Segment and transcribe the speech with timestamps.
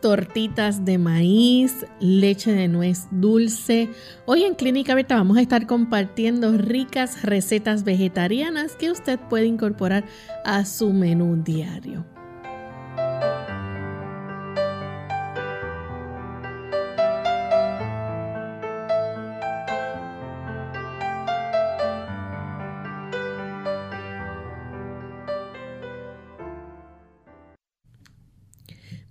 [0.00, 3.88] Tortitas de maíz, leche de nuez dulce.
[4.24, 10.04] Hoy en Clínica Abierta vamos a estar compartiendo ricas recetas vegetarianas que usted puede incorporar
[10.44, 12.17] a su menú diario.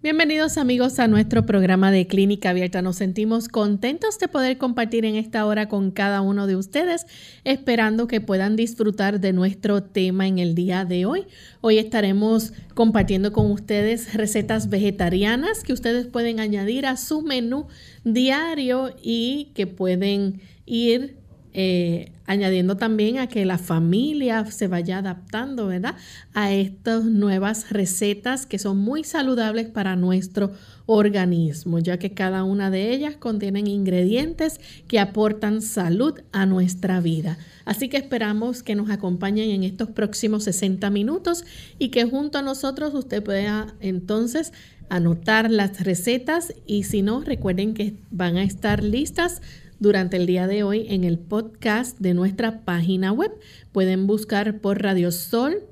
[0.09, 2.81] Bienvenidos amigos a nuestro programa de Clínica Abierta.
[2.81, 7.05] Nos sentimos contentos de poder compartir en esta hora con cada uno de ustedes,
[7.43, 11.25] esperando que puedan disfrutar de nuestro tema en el día de hoy.
[11.59, 17.67] Hoy estaremos compartiendo con ustedes recetas vegetarianas que ustedes pueden añadir a su menú
[18.05, 21.17] diario y que pueden ir
[21.59, 25.95] eh, añadiendo también a que la familia se vaya adaptando, ¿verdad?
[26.35, 30.51] A estas nuevas recetas que son muy saludables para nuestro
[30.85, 37.39] organismo, ya que cada una de ellas contienen ingredientes que aportan salud a nuestra vida.
[37.65, 41.43] Así que esperamos que nos acompañen en estos próximos 60 minutos
[41.79, 44.53] y que junto a nosotros usted pueda entonces
[44.89, 49.41] anotar las recetas y si no, recuerden que van a estar listas
[49.79, 53.31] durante el día de hoy en el podcast de nuestra página web.
[53.71, 55.67] Pueden buscar por radiosol.org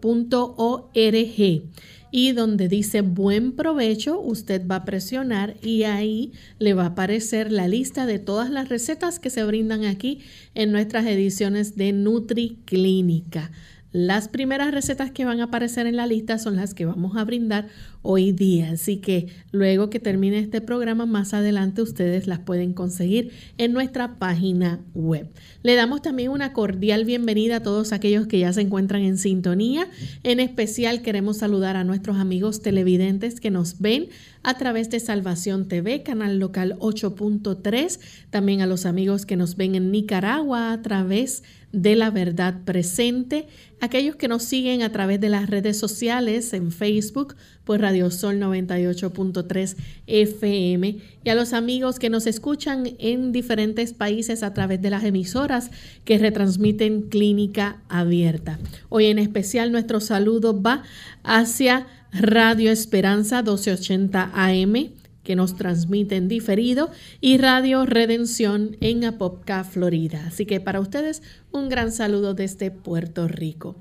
[2.12, 7.52] y donde dice buen provecho, usted va a presionar y ahí le va a aparecer
[7.52, 10.22] la lista de todas las recetas que se brindan aquí
[10.54, 13.52] en nuestras ediciones de Nutri Clínica.
[13.98, 17.24] Las primeras recetas que van a aparecer en la lista son las que vamos a
[17.24, 17.70] brindar
[18.02, 23.32] hoy día, así que luego que termine este programa más adelante ustedes las pueden conseguir
[23.58, 25.30] en nuestra página web.
[25.64, 29.88] Le damos también una cordial bienvenida a todos aquellos que ya se encuentran en sintonía.
[30.24, 34.10] En especial queremos saludar a nuestros amigos televidentes que nos ven
[34.44, 39.74] a través de Salvación TV, canal local 8.3, también a los amigos que nos ven
[39.74, 43.48] en Nicaragua a través de la verdad presente,
[43.82, 47.36] aquellos que nos siguen a través de las redes sociales en Facebook
[47.66, 49.76] por Radio Sol 98.3
[50.08, 55.04] FM y a los amigos que nos escuchan en diferentes países a través de las
[55.04, 55.70] emisoras
[56.06, 58.60] que retransmiten Clínica Abierta.
[58.90, 60.84] Hoy en especial nuestro saludo va
[61.24, 64.92] hacia Radio Esperanza 1280 AM
[65.26, 66.90] que nos transmiten diferido
[67.20, 70.24] y Radio Redención en Apopka, Florida.
[70.28, 73.76] Así que para ustedes un gran saludo desde Puerto Rico.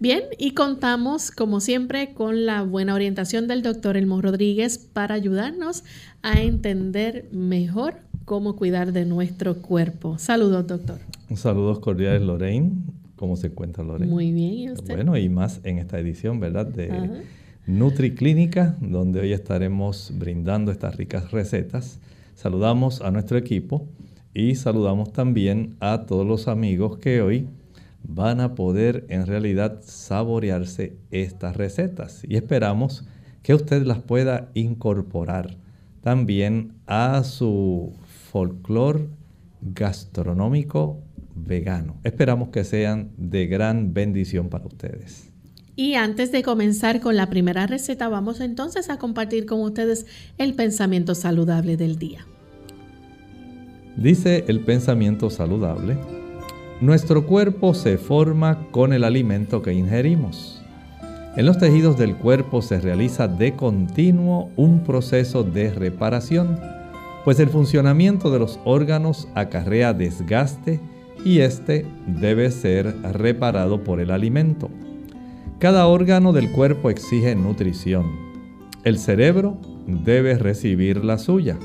[0.00, 5.84] Bien, y contamos como siempre con la buena orientación del doctor Elmo Rodríguez para ayudarnos
[6.22, 10.18] a entender mejor cómo cuidar de nuestro cuerpo.
[10.18, 10.98] Saludos, doctor.
[11.36, 12.72] Saludos cordiales, Lorraine.
[13.16, 14.10] ¿Cómo se encuentra, Lorraine?
[14.10, 14.94] Muy bien, ¿y usted?
[14.94, 16.64] Bueno, y más en esta edición, ¿verdad?
[16.66, 16.88] De
[17.70, 22.00] NutriClínica, donde hoy estaremos brindando estas ricas recetas.
[22.34, 23.86] Saludamos a nuestro equipo
[24.34, 27.48] y saludamos también a todos los amigos que hoy
[28.02, 33.06] van a poder en realidad saborearse estas recetas y esperamos
[33.42, 35.56] que usted las pueda incorporar
[36.00, 37.92] también a su
[38.30, 39.06] folclore
[39.60, 40.98] gastronómico
[41.36, 41.96] vegano.
[42.02, 45.29] Esperamos que sean de gran bendición para ustedes.
[45.80, 50.04] Y antes de comenzar con la primera receta, vamos entonces a compartir con ustedes
[50.36, 52.26] el pensamiento saludable del día.
[53.96, 55.96] Dice el pensamiento saludable,
[56.82, 60.60] nuestro cuerpo se forma con el alimento que ingerimos.
[61.34, 66.60] En los tejidos del cuerpo se realiza de continuo un proceso de reparación,
[67.24, 70.78] pues el funcionamiento de los órganos acarrea desgaste
[71.24, 74.68] y este debe ser reparado por el alimento.
[75.60, 78.06] Cada órgano del cuerpo exige nutrición.
[78.82, 81.58] El cerebro debe recibir la suya.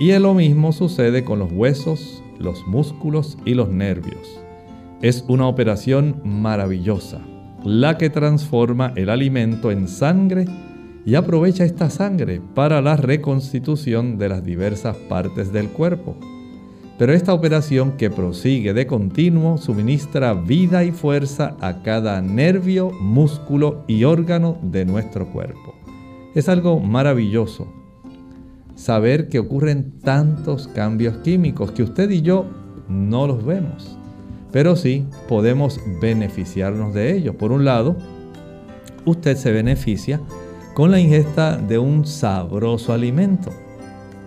[0.00, 4.40] Y lo mismo sucede con los huesos, los músculos y los nervios.
[5.02, 7.20] Es una operación maravillosa,
[7.62, 10.46] la que transforma el alimento en sangre
[11.04, 16.16] y aprovecha esta sangre para la reconstitución de las diversas partes del cuerpo.
[17.00, 23.84] Pero esta operación que prosigue de continuo suministra vida y fuerza a cada nervio, músculo
[23.86, 25.74] y órgano de nuestro cuerpo.
[26.34, 27.72] Es algo maravilloso
[28.74, 32.44] saber que ocurren tantos cambios químicos que usted y yo
[32.86, 33.96] no los vemos,
[34.52, 37.34] pero sí podemos beneficiarnos de ellos.
[37.34, 37.96] Por un lado,
[39.06, 40.20] usted se beneficia
[40.74, 43.50] con la ingesta de un sabroso alimento.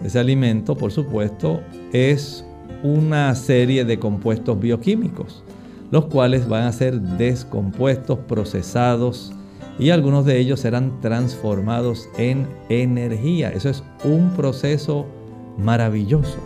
[0.04, 1.62] Ese alimento, por supuesto,
[1.92, 2.44] es
[2.84, 5.44] una serie de compuestos bioquímicos,
[5.90, 9.34] los cuales van a ser descompuestos, procesados
[9.80, 13.50] y algunos de ellos serán transformados en energía.
[13.50, 15.08] Eso es un proceso
[15.58, 16.38] maravilloso.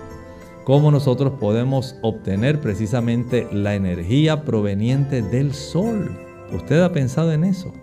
[0.63, 6.12] Cómo nosotros podemos obtener precisamente la energía proveniente del sol.
[6.54, 7.74] ¿Usted ha pensado en eso?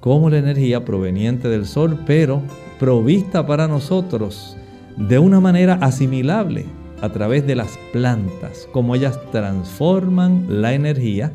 [0.00, 2.42] Cómo la energía proveniente del sol, pero
[2.78, 4.56] provista para nosotros
[4.96, 6.66] de una manera asimilable
[7.00, 11.32] a través de las plantas, como ellas transforman la energía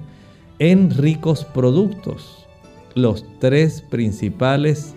[0.60, 2.46] en ricos productos.
[2.94, 4.96] Los tres principales,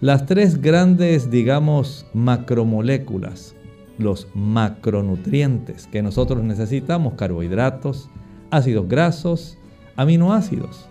[0.00, 3.54] las tres grandes, digamos, macromoléculas,
[3.98, 8.10] los macronutrientes que nosotros necesitamos, carbohidratos,
[8.50, 9.58] ácidos grasos,
[9.96, 10.88] aminoácidos.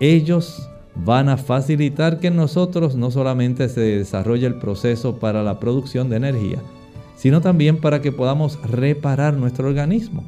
[0.00, 5.58] Ellos van a facilitar que en nosotros no solamente se desarrolle el proceso para la
[5.58, 6.58] producción de energía,
[7.16, 10.24] sino también para que podamos reparar nuestro organismo.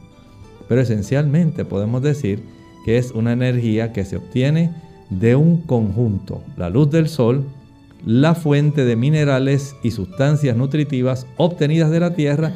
[0.68, 2.42] Pero esencialmente podemos decir
[2.84, 4.72] que es una energía que se obtiene
[5.10, 7.44] de un conjunto, la luz del sol,
[8.04, 12.52] la fuente de minerales y sustancias nutritivas obtenidas de la tierra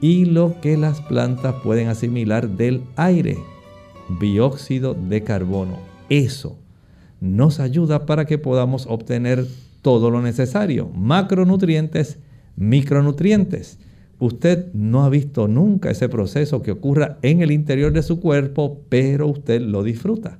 [0.00, 3.38] y lo que las plantas pueden asimilar del aire,
[4.20, 5.78] dióxido de carbono.
[6.08, 6.56] Eso
[7.20, 9.46] nos ayuda para que podamos obtener
[9.82, 12.18] todo lo necesario, macronutrientes
[12.56, 13.78] micronutrientes.
[14.18, 18.80] Usted no ha visto nunca ese proceso que ocurra en el interior de su cuerpo,
[18.88, 20.38] pero usted lo disfruta.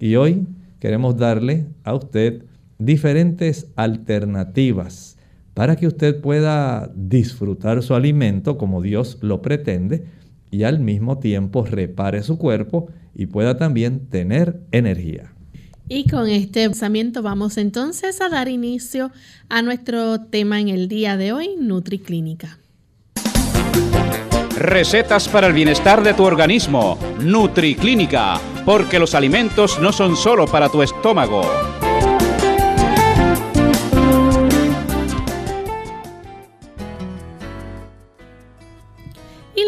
[0.00, 0.46] Y hoy
[0.80, 2.44] queremos darle a usted
[2.78, 5.16] diferentes alternativas
[5.54, 10.04] para que usted pueda disfrutar su alimento como Dios lo pretende
[10.50, 15.32] y al mismo tiempo repare su cuerpo y pueda también tener energía.
[15.94, 19.10] Y con este pensamiento vamos entonces a dar inicio
[19.50, 22.58] a nuestro tema en el día de hoy, NutriClínica.
[24.56, 30.70] Recetas para el bienestar de tu organismo, NutriClínica, porque los alimentos no son solo para
[30.70, 31.42] tu estómago.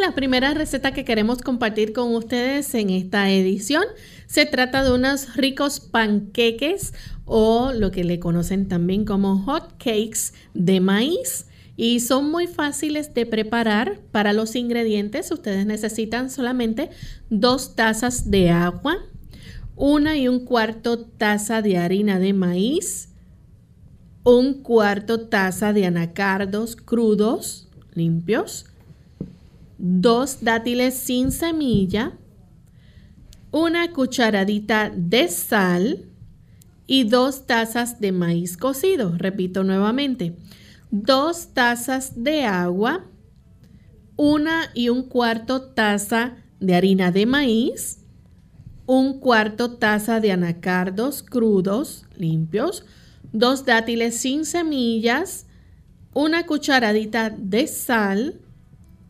[0.04, 3.84] La primera receta que queremos compartir con ustedes en esta edición
[4.26, 6.92] se trata de unos ricos panqueques
[7.24, 11.46] o lo que le conocen también como hot cakes de maíz.
[11.78, 13.98] Y son muy fáciles de preparar.
[14.12, 16.90] Para los ingredientes ustedes necesitan solamente
[17.30, 18.98] dos tazas de agua,
[19.74, 23.08] una y un cuarto taza de harina de maíz,
[24.22, 28.66] un cuarto taza de anacardos crudos, limpios,
[29.78, 32.18] dos dátiles sin semilla,
[33.50, 36.08] una cucharadita de sal
[36.86, 39.16] y dos tazas de maíz cocido.
[39.16, 40.36] Repito nuevamente,
[40.90, 43.04] dos tazas de agua,
[44.16, 48.00] una y un cuarto taza de harina de maíz,
[48.86, 52.84] un cuarto taza de anacardos crudos, limpios,
[53.32, 55.46] dos dátiles sin semillas,
[56.12, 58.40] una cucharadita de sal,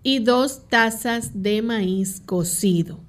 [0.04, 3.00] y dos tazas de maíz cocido.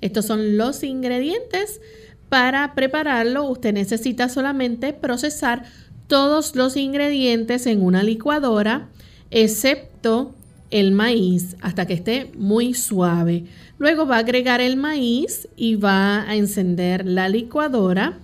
[0.00, 1.82] Estos son los ingredientes.
[2.30, 5.64] Para prepararlo, usted necesita solamente procesar
[6.06, 8.88] todos los ingredientes en una licuadora,
[9.30, 10.34] excepto
[10.70, 13.44] el maíz, hasta que esté muy suave.
[13.78, 18.18] Luego va a agregar el maíz y va a encender la licuadora.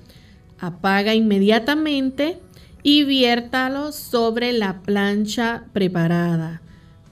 [0.59, 2.38] Apaga inmediatamente
[2.83, 6.61] y viértalo sobre la plancha preparada,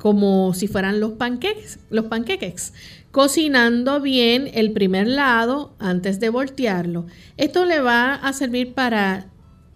[0.02, 2.72] como si fueran los panqueques, los panqueques,
[3.12, 7.06] cocinando bien el primer lado antes de voltearlo.
[7.36, 9.28] Esto le va a servir para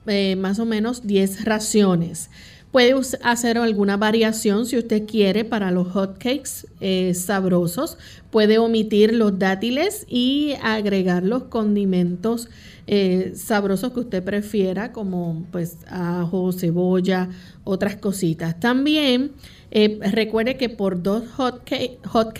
[0.08, 2.28] eh, más o menos 10 raciones.
[2.72, 2.92] Puede
[3.22, 7.96] hacer alguna variación si usted quiere para los hotcakes eh, sabrosos.
[8.32, 12.48] Puede omitir los dátiles y agregar los condimentos
[12.88, 17.28] eh, sabrosos que usted prefiera, como pues ajo, cebolla,
[17.62, 18.58] otras cositas.
[18.58, 19.30] También
[19.70, 22.38] eh, recuerde que por dos hotcakes hot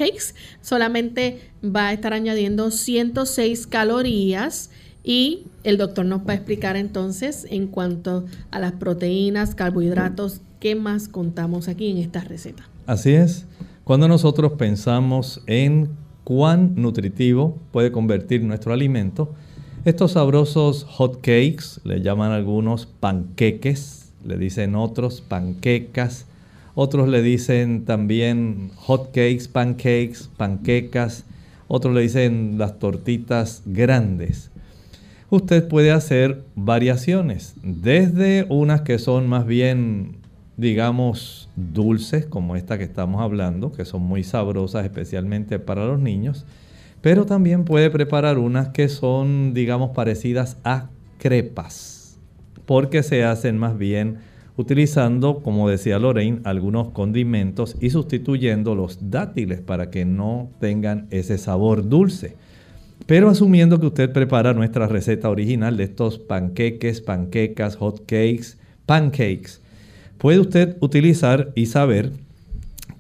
[0.60, 4.70] solamente va a estar añadiendo 106 calorías
[5.02, 10.74] y el doctor nos va a explicar entonces en cuanto a las proteínas, carbohidratos, qué
[10.74, 12.68] más contamos aquí en esta receta.
[12.86, 13.46] Así es.
[13.84, 15.90] Cuando nosotros pensamos en
[16.24, 19.32] cuán nutritivo puede convertir nuestro alimento,
[19.84, 26.26] estos sabrosos hot cakes, le llaman algunos panqueques, le dicen otros panquecas,
[26.76, 31.24] otros le dicen también hot cakes, pancakes, panquecas,
[31.68, 34.50] otros le dicen las tortitas grandes.
[35.30, 40.18] Usted puede hacer variaciones, desde unas que son más bien,
[40.58, 46.44] digamos, dulces, como esta que estamos hablando, que son muy sabrosas especialmente para los niños,
[47.00, 52.18] pero también puede preparar unas que son, digamos, parecidas a crepas,
[52.66, 54.18] porque se hacen más bien
[54.56, 61.38] utilizando, como decía Lorraine, algunos condimentos y sustituyendo los dátiles para que no tengan ese
[61.38, 62.36] sabor dulce.
[63.06, 69.60] Pero asumiendo que usted prepara nuestra receta original de estos panqueques, panquecas, hot cakes, pancakes,
[70.18, 72.12] puede usted utilizar y saber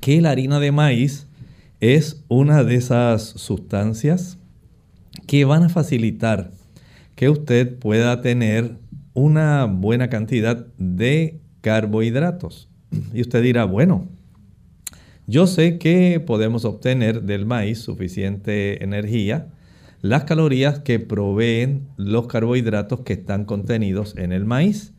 [0.00, 1.26] que la harina de maíz
[1.80, 4.38] es una de esas sustancias
[5.26, 6.50] que van a facilitar
[7.16, 8.76] que usted pueda tener
[9.14, 12.68] una buena cantidad de carbohidratos.
[13.12, 14.06] Y usted dirá, bueno,
[15.26, 19.48] yo sé que podemos obtener del maíz suficiente energía
[20.00, 24.92] las calorías que proveen los carbohidratos que están contenidos en el maíz.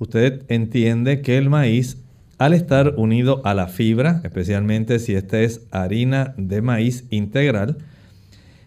[0.00, 2.02] Usted entiende que el maíz,
[2.38, 7.78] al estar unido a la fibra, especialmente si esta es harina de maíz integral,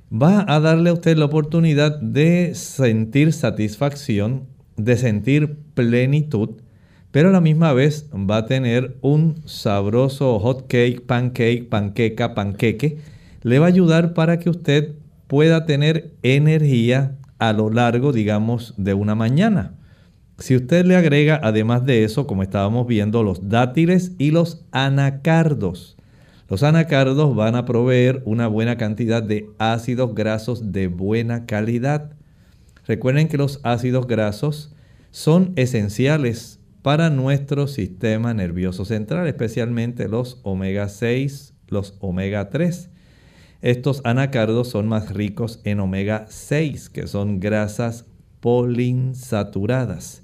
[0.10, 4.46] va a darle a usted la oportunidad de sentir satisfacción,
[4.78, 6.62] de sentir plenitud,
[7.18, 13.00] pero a la misma vez va a tener un sabroso hot cake, pancake, panqueca, panqueque.
[13.42, 14.94] Le va a ayudar para que usted
[15.26, 19.74] pueda tener energía a lo largo, digamos, de una mañana.
[20.38, 25.98] Si usted le agrega, además de eso, como estábamos viendo, los dátiles y los anacardos.
[26.48, 32.12] Los anacardos van a proveer una buena cantidad de ácidos grasos de buena calidad.
[32.86, 34.76] Recuerden que los ácidos grasos
[35.10, 42.90] son esenciales para nuestro sistema nervioso central, especialmente los omega 6, los omega 3.
[43.62, 48.06] Estos anacardos son más ricos en omega 6, que son grasas
[48.40, 50.24] polinsaturadas,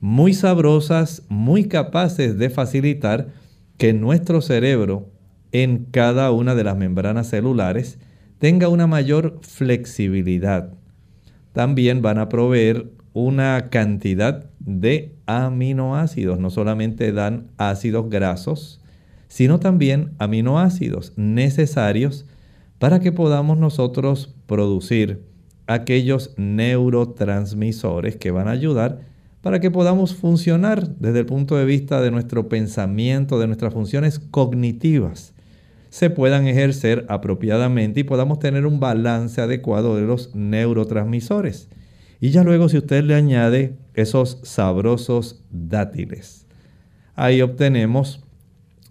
[0.00, 3.28] muy sabrosas, muy capaces de facilitar
[3.78, 5.08] que nuestro cerebro
[5.52, 7.98] en cada una de las membranas celulares
[8.38, 10.74] tenga una mayor flexibilidad.
[11.52, 18.80] También van a proveer una cantidad de aminoácidos, no solamente dan ácidos grasos,
[19.28, 22.26] sino también aminoácidos necesarios
[22.78, 25.22] para que podamos nosotros producir
[25.66, 29.00] aquellos neurotransmisores que van a ayudar
[29.42, 34.20] para que podamos funcionar desde el punto de vista de nuestro pensamiento, de nuestras funciones
[34.20, 35.34] cognitivas,
[35.90, 41.68] se puedan ejercer apropiadamente y podamos tener un balance adecuado de los neurotransmisores.
[42.20, 46.46] Y ya luego si usted le añade esos sabrosos dátiles,
[47.14, 48.24] ahí obtenemos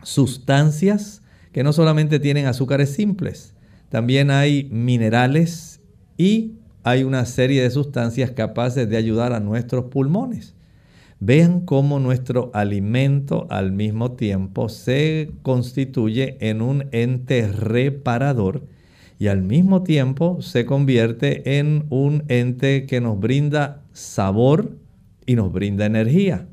[0.03, 3.53] sustancias que no solamente tienen azúcares simples,
[3.89, 5.81] también hay minerales
[6.17, 6.53] y
[6.83, 10.55] hay una serie de sustancias capaces de ayudar a nuestros pulmones.
[11.19, 18.63] Vean cómo nuestro alimento al mismo tiempo se constituye en un ente reparador
[19.19, 24.71] y al mismo tiempo se convierte en un ente que nos brinda sabor
[25.25, 26.47] y nos brinda energía.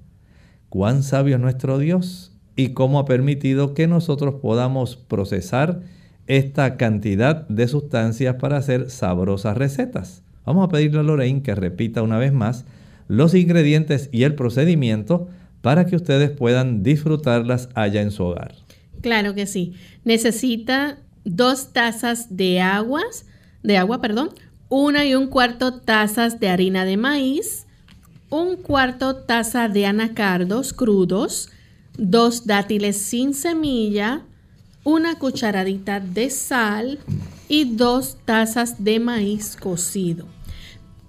[0.68, 5.80] Cuán sabio es nuestro Dios y cómo ha permitido que nosotros podamos procesar
[6.26, 10.22] esta cantidad de sustancias para hacer sabrosas recetas.
[10.44, 12.64] Vamos a pedirle a Lorraine que repita una vez más
[13.06, 15.28] los ingredientes y el procedimiento
[15.62, 18.54] para que ustedes puedan disfrutarlas allá en su hogar.
[19.00, 19.74] Claro que sí.
[20.04, 23.26] Necesita dos tazas de aguas,
[23.62, 24.30] de agua, perdón,
[24.68, 27.66] una y un cuarto tazas de harina de maíz,
[28.30, 31.48] un cuarto taza de anacardos crudos,
[31.96, 34.22] dos dátiles sin semilla,
[34.84, 36.98] una cucharadita de sal
[37.48, 40.26] y dos tazas de maíz cocido.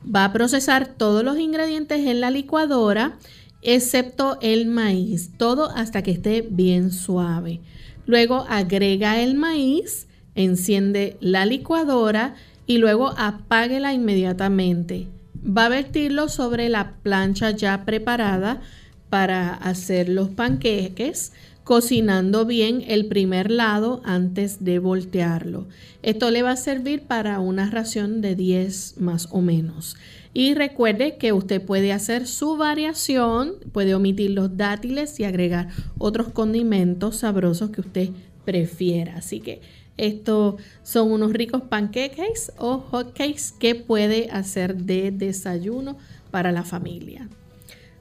[0.03, 3.17] Va a procesar todos los ingredientes en la licuadora,
[3.61, 7.59] excepto el maíz, todo hasta que esté bien suave.
[8.05, 12.35] Luego agrega el maíz, enciende la licuadora
[12.65, 15.07] y luego apáguela inmediatamente.
[15.45, 18.61] Va a vertirlo sobre la plancha ya preparada
[19.09, 25.67] para hacer los panqueques, cocinando bien el primer lado antes de voltearlo.
[26.01, 29.95] Esto le va a servir para una ración de 10 más o menos.
[30.33, 36.29] Y recuerde que usted puede hacer su variación, puede omitir los dátiles y agregar otros
[36.29, 38.09] condimentos sabrosos que usted
[38.45, 39.17] prefiera.
[39.17, 39.61] Así que
[39.99, 45.97] estos son unos ricos panqueques o hotcakes que puede hacer de desayuno
[46.31, 47.27] para la familia.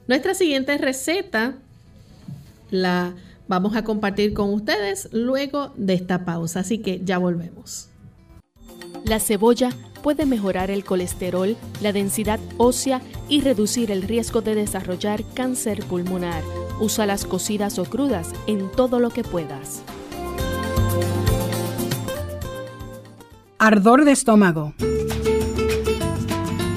[0.07, 1.55] Nuestra siguiente receta
[2.71, 3.13] la
[3.47, 7.89] vamos a compartir con ustedes luego de esta pausa, así que ya volvemos.
[9.05, 9.71] La cebolla
[10.03, 16.43] puede mejorar el colesterol, la densidad ósea y reducir el riesgo de desarrollar cáncer pulmonar.
[16.79, 19.83] Usa las cocidas o crudas en todo lo que puedas.
[23.61, 24.73] Ardor de estómago.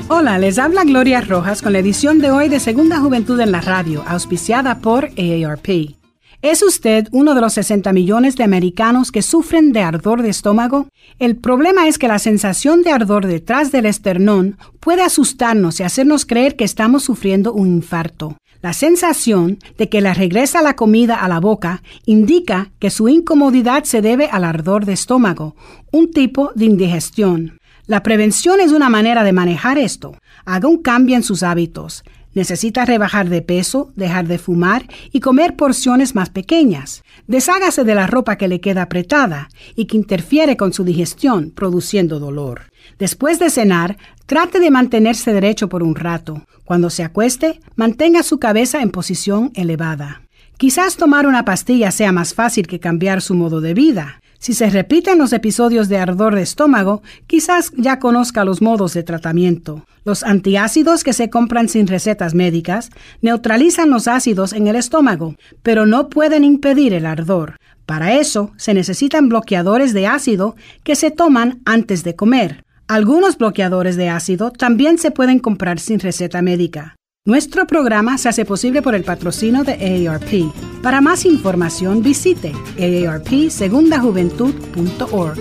[0.09, 3.61] Hola, les habla Gloria Rojas con la edición de hoy de Segunda Juventud en la
[3.61, 5.95] Radio, auspiciada por AARP.
[6.43, 10.89] ¿Es usted uno de los 60 millones de americanos que sufren de ardor de estómago?
[11.21, 16.26] El problema es que la sensación de ardor detrás del esternón puede asustarnos y hacernos
[16.26, 18.37] creer que estamos sufriendo un infarto.
[18.63, 23.83] La sensación de que le regresa la comida a la boca indica que su incomodidad
[23.83, 25.57] se debe al ardor de estómago,
[25.91, 27.59] un tipo de indigestión.
[27.87, 30.17] La prevención es una manera de manejar esto.
[30.45, 32.05] Haga un cambio en sus hábitos.
[32.35, 37.03] Necesita rebajar de peso, dejar de fumar y comer porciones más pequeñas.
[37.27, 42.21] Deshágase de la ropa que le queda apretada y que interfiere con su digestión, produciendo
[42.21, 42.71] dolor.
[42.99, 43.97] Después de cenar,
[44.27, 46.45] trate de mantenerse derecho por un rato.
[46.73, 50.23] Cuando se acueste, mantenga su cabeza en posición elevada.
[50.56, 54.23] Quizás tomar una pastilla sea más fácil que cambiar su modo de vida.
[54.39, 59.02] Si se repiten los episodios de ardor de estómago, quizás ya conozca los modos de
[59.02, 59.85] tratamiento.
[60.06, 62.89] Los antiácidos que se compran sin recetas médicas
[63.21, 67.56] neutralizan los ácidos en el estómago, pero no pueden impedir el ardor.
[67.85, 72.65] Para eso se necesitan bloqueadores de ácido que se toman antes de comer.
[72.93, 76.97] Algunos bloqueadores de ácido también se pueden comprar sin receta médica.
[77.25, 80.52] Nuestro programa se hace posible por el patrocino de AARP.
[80.83, 85.41] Para más información visite aarpsegundajuventud.org.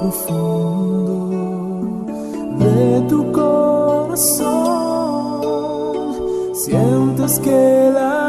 [0.00, 2.06] Profundo
[2.58, 4.56] de tu corazón
[6.52, 8.25] sientes que la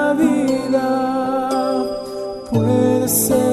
[3.08, 3.47] puede ser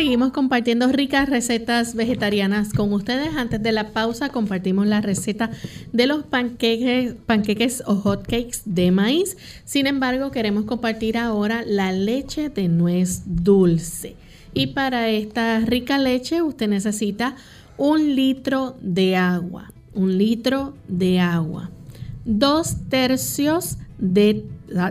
[0.00, 3.36] seguimos compartiendo ricas recetas vegetarianas con ustedes.
[3.36, 5.50] Antes de la pausa compartimos la receta
[5.92, 9.36] de los panqueques, panqueques o hotcakes de maíz.
[9.66, 14.16] Sin embargo, queremos compartir ahora la leche de nuez dulce.
[14.54, 17.36] Y para esta rica leche usted necesita
[17.76, 21.68] un litro de agua, un litro de agua,
[22.24, 24.46] dos tercios de,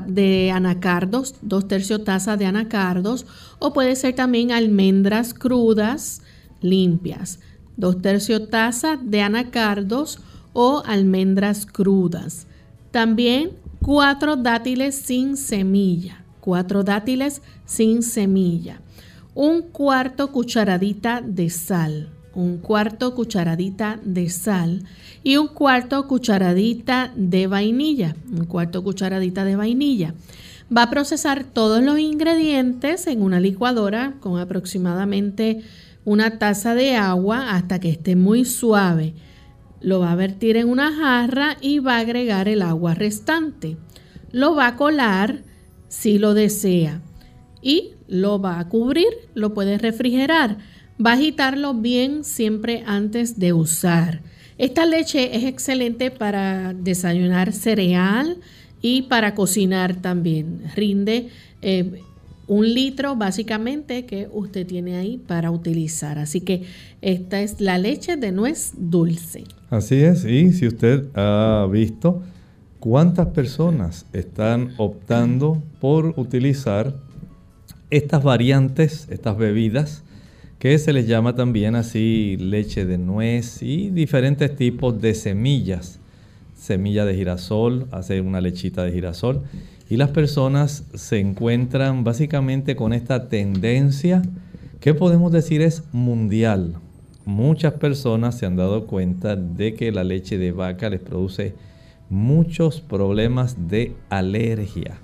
[0.08, 3.26] de anacardos, dos tercios taza de anacardos,
[3.60, 6.22] o puede ser también almendras crudas
[6.62, 7.40] limpias,
[7.78, 10.20] dos tercios taza de anacardos
[10.54, 12.48] o almendras crudas.
[12.92, 18.82] También cuatro dátiles sin semilla, cuatro dátiles sin semilla.
[19.36, 24.84] Un cuarto cucharadita de sal, un cuarto cucharadita de sal
[25.24, 30.14] y un cuarto cucharadita de vainilla, un cuarto cucharadita de vainilla.
[30.76, 35.64] Va a procesar todos los ingredientes en una licuadora con aproximadamente
[36.06, 39.16] una taza de agua hasta que esté muy suave.
[39.82, 43.78] Lo va a vertir en una jarra y va a agregar el agua restante.
[44.32, 45.44] Lo va a colar
[45.90, 47.02] si lo desea
[47.62, 50.58] y lo va a cubrir, lo puede refrigerar.
[51.04, 54.22] Va a agitarlo bien siempre antes de usar.
[54.58, 58.38] Esta leche es excelente para desayunar cereal
[58.82, 60.64] y para cocinar también.
[60.76, 61.30] Rinde
[61.62, 62.02] eh,
[62.48, 66.20] un litro básicamente que usted tiene ahí para utilizar.
[66.20, 66.64] Así que
[67.02, 69.46] esta es la leche de nuez dulce.
[69.70, 72.24] Así es, y si usted ha visto
[72.82, 76.94] cuántas personas están optando por utilizar
[77.90, 80.04] estas variantes, estas bebidas,
[80.60, 86.00] que se les llama también así leche de nuez y diferentes tipos de semillas.
[86.54, 89.44] Semilla de girasol, hacer una lechita de girasol.
[89.90, 94.22] Y las personas se encuentran básicamente con esta tendencia
[94.82, 96.76] que podemos decir es mundial.
[97.24, 101.54] Muchas personas se han dado cuenta de que la leche de vaca les produce
[102.10, 104.98] muchos problemas de alergia.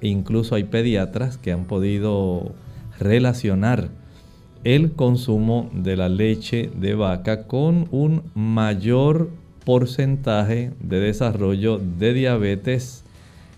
[0.00, 2.52] incluso hay pediatras que han podido
[2.98, 4.01] relacionar
[4.64, 9.30] el consumo de la leche de vaca con un mayor
[9.64, 13.04] porcentaje de desarrollo de diabetes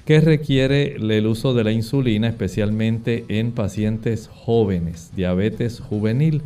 [0.04, 5.12] que requiere el uso de la insulina, especialmente en pacientes jóvenes.
[5.16, 6.42] Diabetes juvenil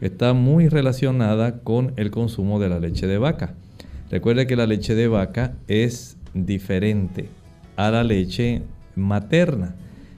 [0.00, 3.54] está muy relacionada con el consumo de la leche de vaca.
[4.10, 7.28] Recuerde que la leche de vaca es diferente
[7.76, 8.62] a la leche
[8.94, 9.76] materna.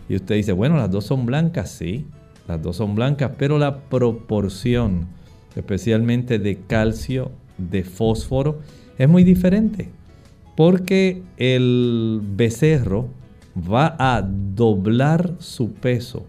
[0.09, 2.07] Y usted dice, bueno, las dos son blancas, sí,
[2.49, 5.07] las dos son blancas, pero la proporción,
[5.55, 8.61] especialmente de calcio, de fósforo,
[8.97, 9.91] es muy diferente
[10.57, 13.07] porque el becerro
[13.57, 16.27] va a doblar su peso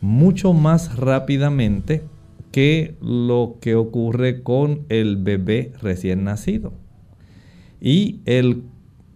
[0.00, 2.02] mucho más rápidamente
[2.50, 6.72] que lo que ocurre con el bebé recién nacido.
[7.80, 8.64] Y el,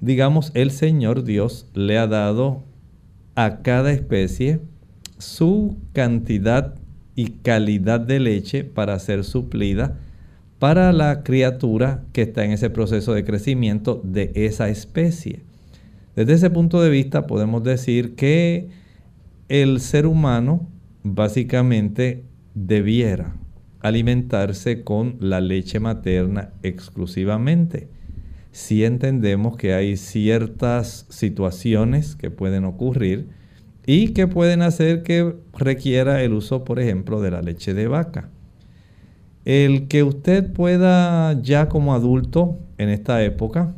[0.01, 2.63] digamos, el Señor Dios le ha dado
[3.35, 4.61] a cada especie
[5.19, 6.75] su cantidad
[7.15, 9.99] y calidad de leche para ser suplida
[10.59, 15.43] para la criatura que está en ese proceso de crecimiento de esa especie.
[16.15, 18.69] Desde ese punto de vista podemos decir que
[19.49, 20.69] el ser humano
[21.03, 22.25] básicamente
[22.55, 23.37] debiera
[23.81, 27.89] alimentarse con la leche materna exclusivamente.
[28.51, 33.29] Si entendemos que hay ciertas situaciones que pueden ocurrir
[33.87, 38.29] y que pueden hacer que requiera el uso, por ejemplo, de la leche de vaca.
[39.45, 43.75] El que usted pueda ya como adulto en esta época,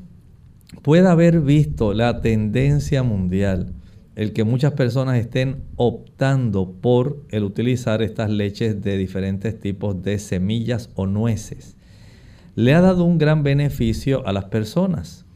[0.82, 3.74] pueda haber visto la tendencia mundial,
[4.16, 10.18] el que muchas personas estén optando por el utilizar estas leches de diferentes tipos de
[10.18, 11.76] semillas o nueces,
[12.56, 15.26] le ha dado un gran beneficio a las personas.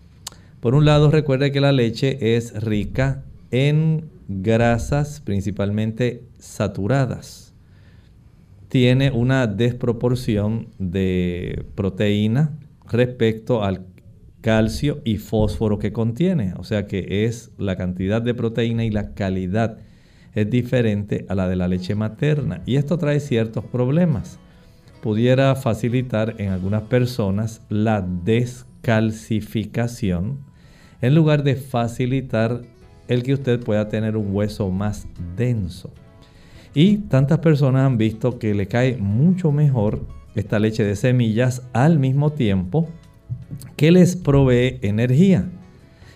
[0.60, 7.52] Por un lado, recuerde que la leche es rica en grasas principalmente saturadas
[8.72, 12.58] tiene una desproporción de proteína
[12.90, 13.84] respecto al
[14.40, 16.54] calcio y fósforo que contiene.
[16.56, 19.76] O sea que es la cantidad de proteína y la calidad
[20.34, 22.62] es diferente a la de la leche materna.
[22.64, 24.38] Y esto trae ciertos problemas.
[25.02, 30.38] Pudiera facilitar en algunas personas la descalcificación
[31.02, 32.62] en lugar de facilitar
[33.08, 35.90] el que usted pueda tener un hueso más denso.
[36.74, 40.00] Y tantas personas han visto que le cae mucho mejor
[40.34, 42.88] esta leche de semillas al mismo tiempo
[43.76, 45.48] que les provee energía.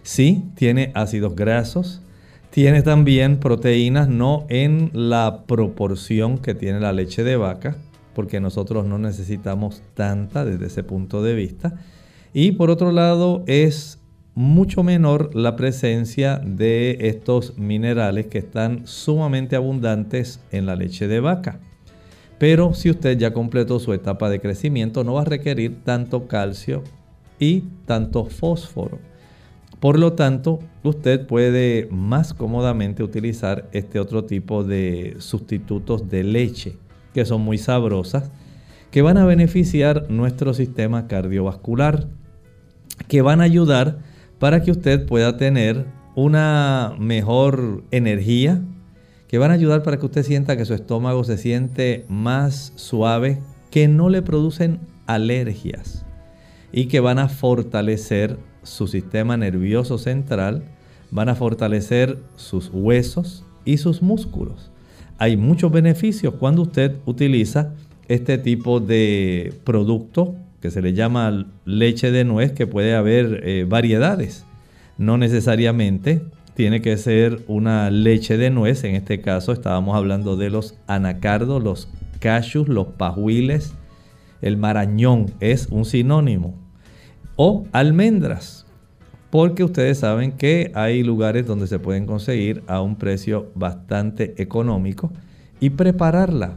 [0.03, 2.03] Sí, tiene ácidos grasos,
[2.51, 7.77] tiene también proteínas, no en la proporción que tiene la leche de vaca,
[8.15, 11.75] porque nosotros no necesitamos tanta desde ese punto de vista.
[12.33, 13.96] Y por otro lado es
[14.37, 21.21] mucho menor la presencia de estos minerales que están sumamente abundantes en la leche de
[21.21, 21.59] vaca.
[22.39, 26.85] Pero si usted ya completó su etapa de crecimiento, no va a requerir tanto calcio
[27.39, 28.99] y tanto fósforo.
[29.81, 36.77] Por lo tanto, usted puede más cómodamente utilizar este otro tipo de sustitutos de leche,
[37.15, 38.31] que son muy sabrosas,
[38.91, 42.07] que van a beneficiar nuestro sistema cardiovascular,
[43.09, 48.63] que van a ayudar para que usted pueda tener una mejor energía,
[49.29, 53.41] que van a ayudar para que usted sienta que su estómago se siente más suave,
[53.71, 56.05] que no le producen alergias
[56.73, 60.65] y que van a fortalecer su sistema nervioso central,
[61.11, 64.71] van a fortalecer sus huesos y sus músculos.
[65.19, 67.75] Hay muchos beneficios cuando usted utiliza
[68.09, 70.35] este tipo de producto
[70.67, 74.45] que se le llama leche de nuez, que puede haber eh, variedades.
[74.99, 76.23] No necesariamente
[76.55, 78.83] tiene que ser una leche de nuez.
[78.83, 83.75] En este caso estábamos hablando de los anacardos, los cashews, los pajuiles.
[84.43, 86.57] El marañón es un sinónimo.
[87.37, 88.67] O almendras.
[89.31, 95.13] Porque ustedes saben que hay lugares donde se pueden conseguir a un precio bastante económico.
[95.61, 96.57] Y prepararla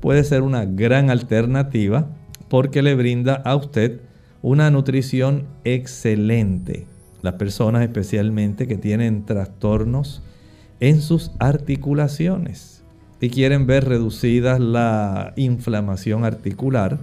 [0.00, 2.08] puede ser una gran alternativa
[2.52, 4.02] porque le brinda a usted
[4.42, 6.86] una nutrición excelente
[7.22, 10.22] las personas especialmente que tienen trastornos
[10.78, 12.84] en sus articulaciones
[13.22, 16.98] y quieren ver reducida la inflamación articular,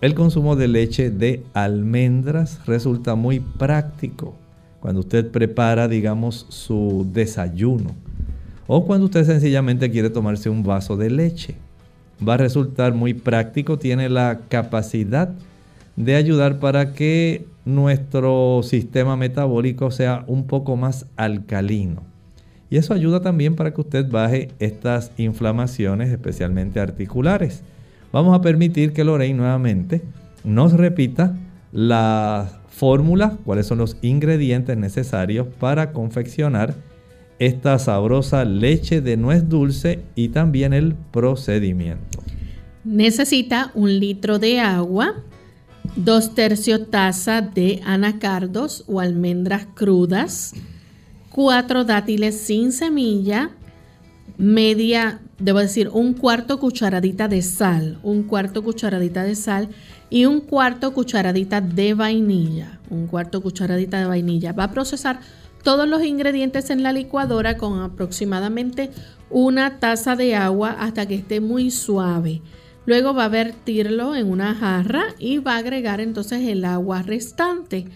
[0.00, 4.36] el consumo de leche de almendras resulta muy práctico
[4.78, 7.96] cuando usted prepara, digamos, su desayuno
[8.68, 11.67] o cuando usted sencillamente quiere tomarse un vaso de leche.
[12.26, 15.30] Va a resultar muy práctico, tiene la capacidad
[15.96, 22.02] de ayudar para que nuestro sistema metabólico sea un poco más alcalino.
[22.70, 27.62] Y eso ayuda también para que usted baje estas inflamaciones, especialmente articulares.
[28.12, 30.02] Vamos a permitir que Lorraine nuevamente
[30.44, 31.34] nos repita
[31.72, 36.74] la fórmula, cuáles son los ingredientes necesarios para confeccionar
[37.38, 42.22] esta sabrosa leche de nuez dulce y también el procedimiento.
[42.84, 45.16] Necesita un litro de agua,
[45.96, 50.54] dos tercios taza de anacardos o almendras crudas,
[51.30, 53.50] cuatro dátiles sin semilla,
[54.38, 59.68] media, debo decir, un cuarto cucharadita de sal, un cuarto cucharadita de sal
[60.10, 64.52] y un cuarto cucharadita de vainilla, un cuarto cucharadita de vainilla.
[64.52, 65.20] Va a procesar
[65.62, 68.90] todos los ingredientes en la licuadora con aproximadamente
[69.30, 72.42] una taza de agua hasta que esté muy suave.
[72.86, 77.86] Luego va a vertirlo en una jarra y va a agregar entonces el agua restante.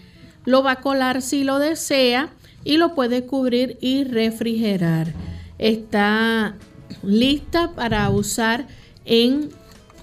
[0.45, 2.29] Lo va a colar si lo desea
[2.63, 5.13] y lo puede cubrir y refrigerar.
[5.57, 6.55] Está
[7.01, 8.67] lista para usar
[9.05, 9.49] en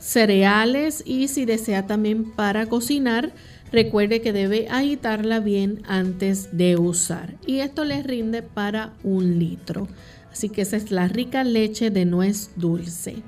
[0.00, 3.32] cereales y si desea también para cocinar.
[3.72, 7.34] Recuerde que debe agitarla bien antes de usar.
[7.46, 9.86] Y esto le rinde para un litro.
[10.32, 13.22] Así que esa es la rica leche de nuez dulce.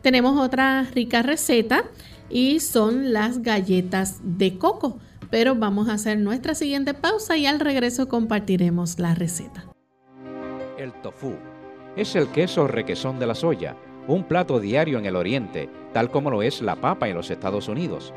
[0.00, 1.84] Tenemos otra rica receta
[2.30, 4.98] y son las galletas de coco.
[5.30, 9.66] Pero vamos a hacer nuestra siguiente pausa y al regreso compartiremos la receta.
[10.78, 11.34] El tofu
[11.96, 13.76] es el queso requesón de la soya,
[14.08, 17.68] un plato diario en el oriente, tal como lo es la papa en los Estados
[17.68, 18.12] Unidos.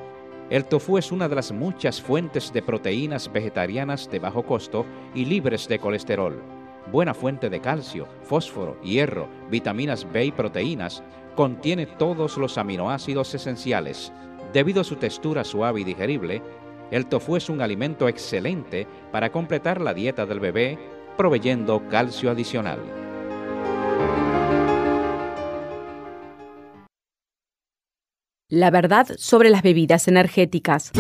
[0.52, 5.26] El tofu es una de las muchas fuentes de proteínas vegetarianas de bajo costo y
[5.26, 6.40] libres de colesterol.
[6.92, 11.02] Buena fuente de calcio, fósforo, hierro, vitaminas B y proteínas,
[11.36, 14.14] contiene todos los aminoácidos esenciales.
[14.54, 16.44] Debido a su textura suave y digerible,
[16.92, 20.78] el tofu es un alimento excelente para completar la dieta del bebé,
[21.18, 22.80] proveyendo calcio adicional.
[28.52, 30.92] La verdad sobre las bebidas energéticas.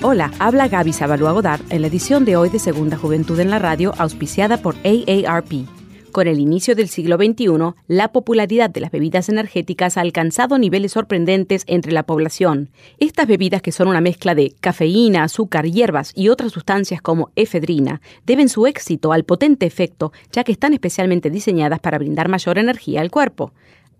[0.00, 3.58] Hola, habla Gaby Sabalua Godard en la edición de hoy de Segunda Juventud en la
[3.58, 5.66] Radio, auspiciada por AARP.
[6.10, 10.92] Con el inicio del siglo XXI, la popularidad de las bebidas energéticas ha alcanzado niveles
[10.92, 12.70] sorprendentes entre la población.
[12.98, 18.00] Estas bebidas, que son una mezcla de cafeína, azúcar, hierbas y otras sustancias como efedrina,
[18.24, 23.02] deben su éxito al potente efecto, ya que están especialmente diseñadas para brindar mayor energía
[23.02, 23.52] al cuerpo.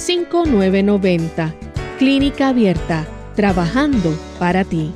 [0.00, 1.54] 787-282-5990.
[1.98, 4.92] Clínica Abierta, trabajando para ti.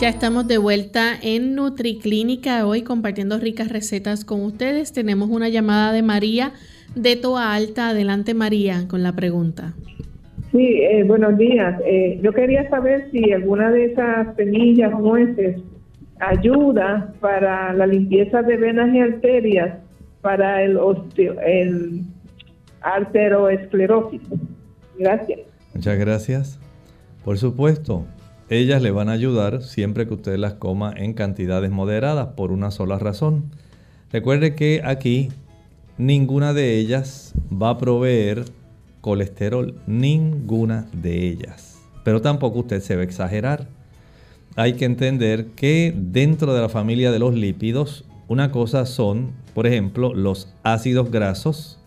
[0.00, 4.92] Ya estamos de vuelta en NutriClínica hoy compartiendo ricas recetas con ustedes.
[4.92, 6.54] Tenemos una llamada de María
[6.94, 7.90] de Toa Alta.
[7.90, 9.74] Adelante María con la pregunta.
[10.52, 11.80] Sí, eh, buenos días.
[11.84, 15.62] Eh, yo quería saber si alguna de esas semillas nueces
[16.18, 19.78] ayuda para la limpieza de venas y arterias
[20.20, 22.02] para el, osteo, el
[22.80, 24.22] arteroesclerosis.
[24.98, 25.40] Gracias.
[25.72, 26.60] Muchas gracias.
[27.24, 28.04] Por supuesto,
[28.48, 32.72] ellas le van a ayudar siempre que usted las coma en cantidades moderadas por una
[32.72, 33.44] sola razón.
[34.12, 35.28] Recuerde que aquí
[35.96, 38.44] ninguna de ellas va a proveer
[39.00, 41.78] colesterol, ninguna de ellas.
[42.04, 43.68] Pero tampoco usted se va a exagerar.
[44.56, 49.66] Hay que entender que dentro de la familia de los lípidos, una cosa son, por
[49.66, 51.78] ejemplo, los ácidos grasos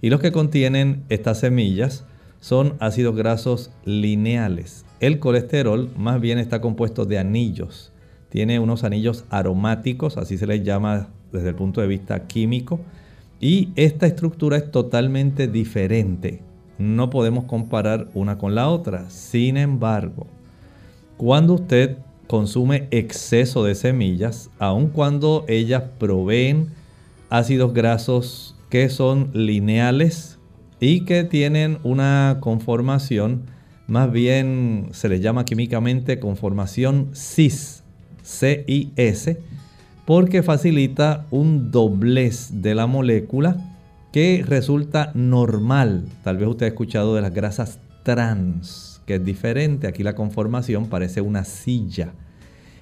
[0.00, 2.04] y los que contienen estas semillas
[2.40, 4.84] son ácidos grasos lineales.
[5.00, 7.92] El colesterol más bien está compuesto de anillos.
[8.28, 12.80] Tiene unos anillos aromáticos, así se les llama desde el punto de vista químico.
[13.40, 16.42] Y esta estructura es totalmente diferente.
[16.78, 19.10] No podemos comparar una con la otra.
[19.10, 20.26] Sin embargo,
[21.16, 26.68] cuando usted consume exceso de semillas, aun cuando ellas proveen
[27.30, 30.38] ácidos grasos que son lineales
[30.80, 33.42] y que tienen una conformación
[33.88, 37.82] más bien se le llama químicamente conformación cis,
[38.22, 39.38] C-I-S,
[40.04, 43.77] porque facilita un doblez de la molécula
[44.12, 46.04] que resulta normal.
[46.24, 49.86] Tal vez usted ha escuchado de las grasas trans, que es diferente.
[49.86, 52.12] Aquí la conformación parece una silla.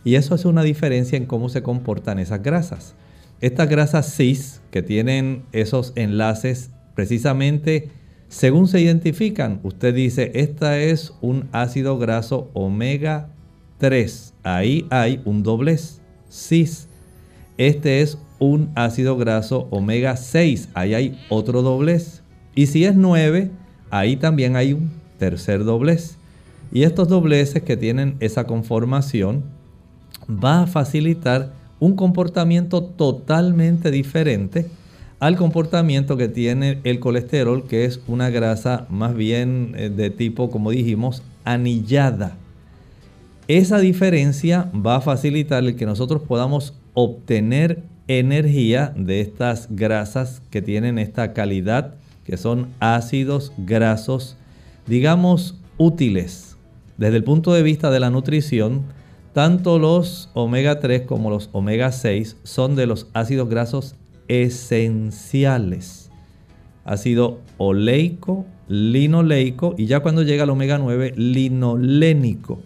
[0.04, 2.94] Y eso hace una diferencia en cómo se comportan esas grasas.
[3.40, 7.90] Estas grasas cis, que tienen esos enlaces precisamente
[8.28, 13.28] según se identifican, usted dice, esta es un ácido graso omega
[13.78, 14.34] 3.
[14.42, 16.88] Ahí hay un doblez, cis.
[17.56, 20.70] Este es un ácido graso omega 6.
[20.74, 22.22] Ahí hay otro doblez.
[22.54, 23.50] Y si es 9,
[23.90, 26.16] ahí también hay un tercer doblez.
[26.72, 29.44] Y estos dobleces que tienen esa conformación
[30.28, 34.66] va a facilitar un comportamiento totalmente diferente
[35.18, 40.50] al comportamiento que tiene el colesterol, que es una grasa más bien eh, de tipo,
[40.50, 42.36] como dijimos, anillada.
[43.48, 50.62] Esa diferencia va a facilitar el que nosotros podamos obtener energía de estas grasas que
[50.62, 54.36] tienen esta calidad, que son ácidos grasos,
[54.86, 56.56] digamos, útiles.
[56.96, 58.84] Desde el punto de vista de la nutrición,
[59.32, 63.94] tanto los omega 3 como los omega 6 son de los ácidos grasos
[64.28, 66.10] esenciales.
[66.84, 72.60] Ácido oleico, linoleico y ya cuando llega al omega 9, linolénico.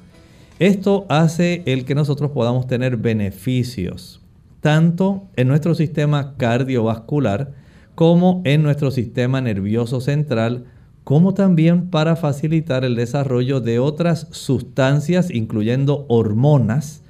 [0.59, 4.20] Esto hace el que nosotros podamos tener beneficios
[4.61, 7.53] tanto en nuestro sistema cardiovascular
[7.95, 10.65] como en nuestro sistema nervioso central,
[11.05, 17.03] como también para facilitar el desarrollo de otras sustancias, incluyendo hormonas,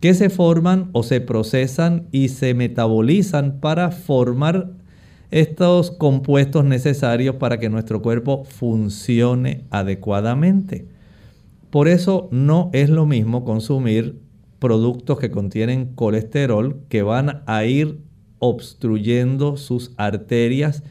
[0.00, 4.72] que se forman o se procesan y se metabolizan para formar
[5.30, 10.88] estos compuestos necesarios para que nuestro cuerpo funcione adecuadamente.
[11.70, 14.20] Por eso no es lo mismo consumir
[14.58, 18.00] productos que contienen colesterol que van a ir
[18.38, 20.82] obstruyendo sus arterias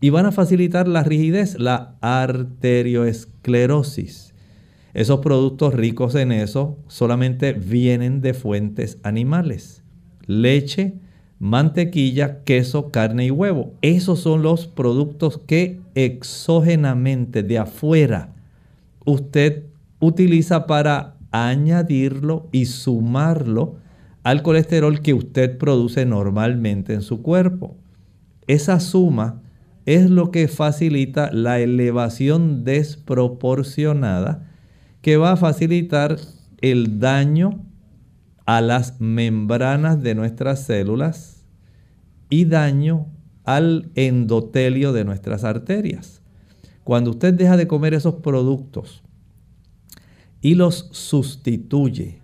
[0.00, 4.34] y van a facilitar la rigidez, la arterioesclerosis.
[4.94, 9.82] Esos productos ricos en eso solamente vienen de fuentes animales.
[10.26, 10.94] Leche,
[11.38, 13.74] mantequilla, queso, carne y huevo.
[13.82, 18.34] Esos son los productos que exógenamente de afuera
[19.04, 19.64] usted
[20.00, 23.76] utiliza para añadirlo y sumarlo
[24.22, 27.76] al colesterol que usted produce normalmente en su cuerpo.
[28.46, 29.42] Esa suma
[29.84, 34.50] es lo que facilita la elevación desproporcionada
[35.00, 36.16] que va a facilitar
[36.60, 37.64] el daño
[38.46, 41.44] a las membranas de nuestras células
[42.28, 43.06] y daño
[43.44, 46.22] al endotelio de nuestras arterias.
[46.82, 49.04] Cuando usted deja de comer esos productos
[50.46, 52.20] y los sustituye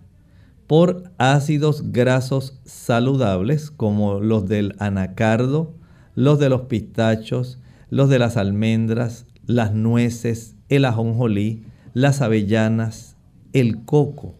[0.65, 5.75] por ácidos grasos saludables como los del anacardo,
[6.15, 7.59] los de los pistachos,
[7.89, 13.17] los de las almendras, las nueces, el ajonjolí, las avellanas,
[13.51, 14.35] el coco.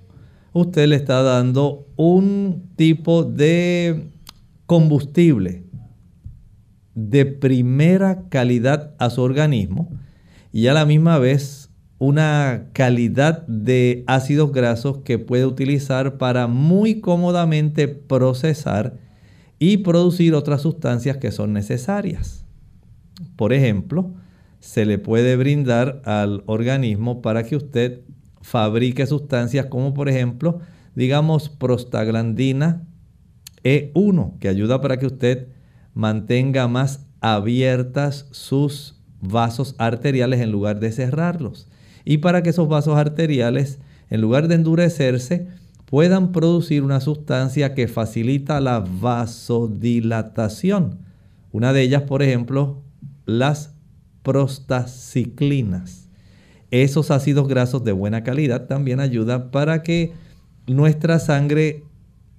[0.53, 4.07] Usted le está dando un tipo de
[4.65, 5.65] combustible
[6.95, 9.91] de primera calidad a su organismo
[10.53, 11.62] y a la misma vez
[12.05, 18.97] una calidad de ácidos grasos que puede utilizar para muy cómodamente procesar
[19.57, 22.43] y producir otras sustancias que son necesarias.
[23.37, 24.11] Por ejemplo,
[24.59, 28.01] se le puede brindar al organismo para que usted
[28.41, 30.59] fabrique sustancias como por ejemplo,
[30.95, 32.85] digamos, prostaglandina
[33.63, 35.47] E1, que ayuda para que usted
[35.93, 41.69] mantenga más abiertas sus vasos arteriales en lugar de cerrarlos.
[42.05, 43.79] Y para que esos vasos arteriales,
[44.09, 45.47] en lugar de endurecerse,
[45.85, 50.99] puedan producir una sustancia que facilita la vasodilatación.
[51.51, 52.81] Una de ellas, por ejemplo,
[53.25, 53.73] las
[54.23, 56.09] prostaciclinas.
[56.71, 60.13] Esos ácidos grasos de buena calidad también ayudan para que
[60.65, 61.83] nuestra sangre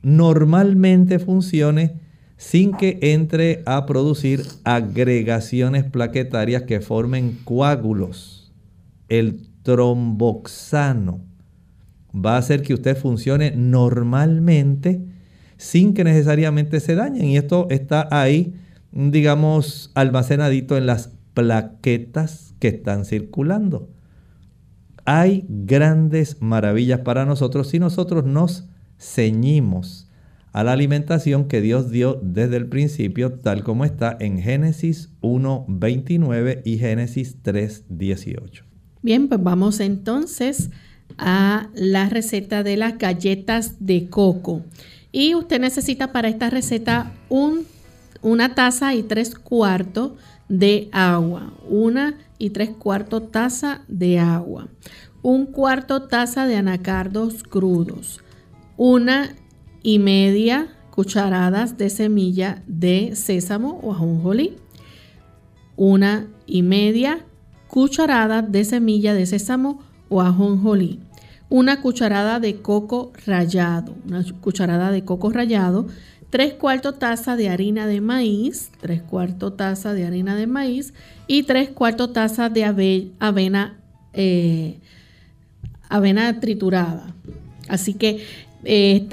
[0.03, 2.01] normalmente funcione
[2.37, 8.53] sin que entre a producir agregaciones plaquetarias que formen coágulos.
[9.09, 11.21] El tromboxano
[12.15, 15.05] va a hacer que usted funcione normalmente
[15.57, 17.27] sin que necesariamente se dañen.
[17.27, 18.55] Y esto está ahí,
[18.93, 23.91] digamos, almacenadito en las plaquetas que están circulando.
[25.05, 30.09] Hay grandes maravillas para nosotros si nosotros nos ceñimos
[30.53, 36.63] a la alimentación que Dios dio desde el principio, tal como está en Génesis 1.29
[36.65, 38.74] y Génesis 3.18.
[39.05, 40.71] Bien, pues vamos entonces
[41.19, 44.63] a la receta de las galletas de coco.
[45.13, 47.67] Y usted necesita para esta receta un,
[48.23, 50.13] una taza y tres cuartos
[50.49, 51.53] de agua.
[51.69, 54.69] Una y tres cuartos taza de agua.
[55.21, 58.23] Un cuarto taza de anacardos crudos.
[58.79, 59.37] Una
[59.83, 64.57] y media cucharadas de semilla de sésamo o ajonjolí.
[65.77, 67.27] Una y media
[67.75, 71.01] cucharada de semilla de sésamo o ajonjolí
[71.49, 75.89] una cucharada de coco rallado, una cucharada de coco rallado,
[76.31, 80.95] tres cuartos taza de harina de maíz, tres cuartos taza de harina de maíz
[81.27, 83.81] y tres cuartos taza de avena,
[84.13, 84.79] eh,
[85.89, 87.13] avena triturada.
[87.67, 88.25] Así que
[88.63, 89.09] eh,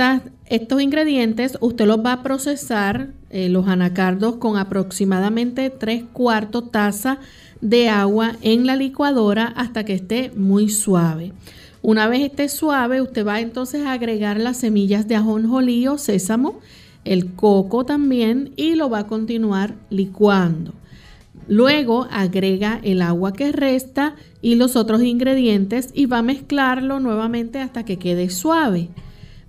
[0.45, 7.17] estos ingredientes usted los va a procesar, eh, los anacardos, con aproximadamente tres cuartos taza
[7.61, 11.33] de agua en la licuadora hasta que esté muy suave.
[11.81, 16.59] Una vez esté suave, usted va entonces a agregar las semillas de ajonjolí o sésamo,
[17.05, 20.73] el coco también y lo va a continuar licuando.
[21.47, 27.59] Luego agrega el agua que resta y los otros ingredientes y va a mezclarlo nuevamente
[27.59, 28.89] hasta que quede suave.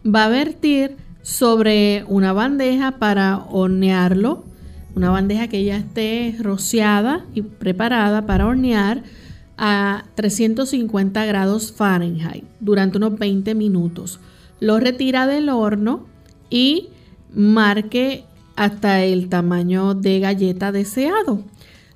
[0.05, 4.45] Va a vertir sobre una bandeja para hornearlo,
[4.95, 9.03] una bandeja que ya esté rociada y preparada para hornear
[9.57, 14.21] a 350 grados Fahrenheit durante unos 20 minutos.
[14.61, 16.07] Lo retira del horno
[16.51, 16.89] y
[17.35, 18.25] marque
[18.57, 21.43] hasta el tamaño de galleta deseado.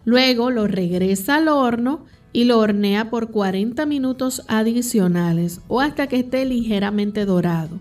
[0.05, 6.21] Luego lo regresa al horno y lo hornea por 40 minutos adicionales o hasta que
[6.21, 7.81] esté ligeramente dorado.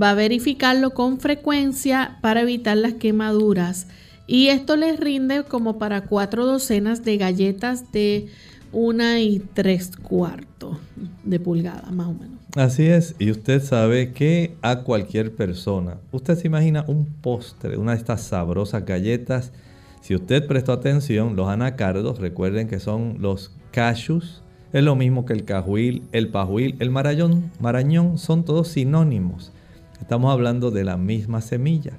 [0.00, 3.86] Va a verificarlo con frecuencia para evitar las quemaduras
[4.26, 8.28] y esto les rinde como para cuatro docenas de galletas de
[8.72, 10.78] una y tres cuartos
[11.22, 12.38] de pulgada, más o menos.
[12.56, 17.92] Así es, y usted sabe que a cualquier persona, usted se imagina un postre, una
[17.92, 19.52] de estas sabrosas galletas.
[20.00, 25.32] Si usted prestó atención, los anacardos, recuerden que son los cashews, es lo mismo que
[25.32, 29.52] el cajuil, el pajuil, el marañón, marañón, son todos sinónimos.
[30.00, 31.92] Estamos hablando de la misma semilla.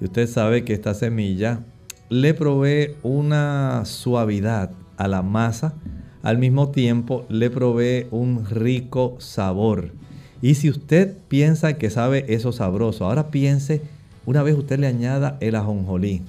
[0.00, 1.60] Y usted sabe que esta semilla
[2.08, 5.74] le provee una suavidad a la masa,
[6.22, 9.92] al mismo tiempo le provee un rico sabor.
[10.40, 13.82] Y si usted piensa que sabe eso sabroso, ahora piense,
[14.24, 16.22] una vez usted le añada el ajonjolí,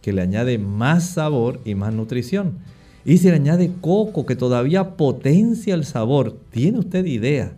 [0.00, 2.58] que le añade más sabor y más nutrición.
[3.04, 7.52] Y si le añade coco, que todavía potencia el sabor, ¿tiene usted idea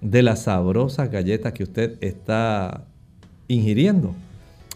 [0.00, 2.84] de las sabrosas galletas que usted está
[3.48, 4.14] ingiriendo?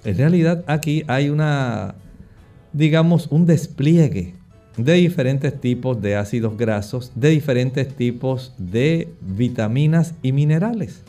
[0.07, 1.96] En realidad aquí hay una,
[2.72, 4.34] digamos, un despliegue
[4.76, 11.02] de diferentes tipos de ácidos grasos, de diferentes tipos de vitaminas y minerales.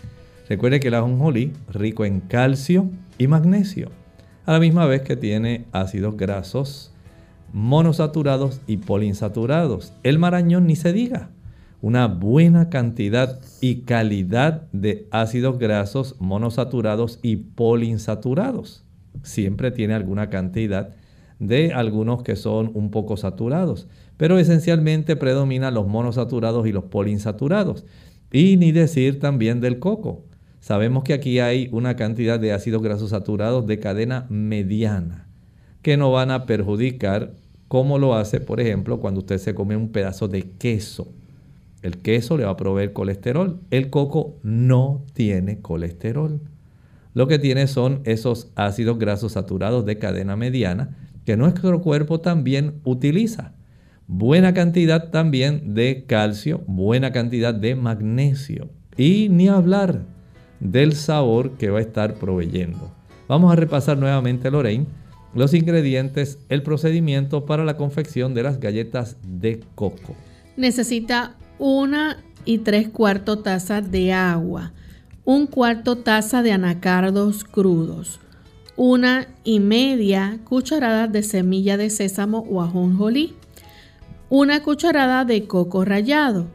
[0.49, 2.89] Recuerde que el ajonjolí rico en calcio
[3.19, 3.91] y magnesio,
[4.47, 6.91] a la misma vez que tiene ácidos grasos
[7.53, 9.93] monosaturados y poliinsaturados.
[10.01, 11.29] El marañón ni se diga.
[11.83, 18.86] Una buena cantidad y calidad de ácidos grasos monosaturados y poliinsaturados
[19.23, 20.89] siempre tiene alguna cantidad
[21.39, 23.87] de algunos que son un poco saturados,
[24.17, 27.85] pero esencialmente predominan los monosaturados y los poliinsaturados.
[28.31, 30.23] Y ni decir también del coco.
[30.59, 35.27] Sabemos que aquí hay una cantidad de ácidos grasos saturados de cadena mediana
[35.81, 37.33] que no van a perjudicar
[37.67, 41.13] como lo hace, por ejemplo, cuando usted se come un pedazo de queso.
[41.81, 43.59] El queso le va a proveer colesterol.
[43.71, 46.41] El coco no tiene colesterol
[47.17, 50.95] lo que tiene son esos ácidos grasos saturados de cadena mediana
[51.25, 53.55] que nuestro cuerpo también utiliza.
[54.05, 60.03] Buena cantidad también de calcio, buena cantidad de magnesio y ni hablar
[60.59, 62.93] del sabor que va a estar proveyendo.
[63.27, 64.85] Vamos a repasar nuevamente, Lorraine,
[65.33, 70.13] los ingredientes, el procedimiento para la confección de las galletas de coco.
[70.55, 74.71] Necesita una y tres cuartos tazas de agua
[75.27, 78.21] un cuarto taza de anacardos crudos,
[78.77, 83.35] una y media cucharada de semilla de sésamo o ajonjolí,
[84.29, 86.47] una cucharada de coco rallado,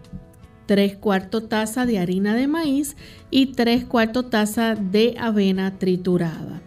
[0.65, 2.97] tres cuartos taza de harina de maíz
[3.31, 6.63] y tres cuartos taza de avena triturada.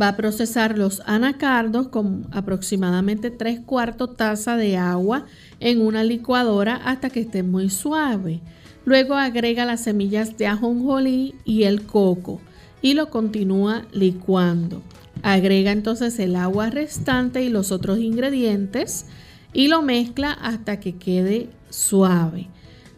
[0.00, 5.26] Va a procesar los anacardos con aproximadamente tres cuartos taza de agua
[5.58, 8.42] en una licuadora hasta que esté muy suave.
[8.88, 12.40] Luego agrega las semillas de ajonjolí y el coco
[12.80, 14.80] y lo continúa licuando.
[15.22, 19.04] Agrega entonces el agua restante y los otros ingredientes
[19.52, 22.48] y lo mezcla hasta que quede suave.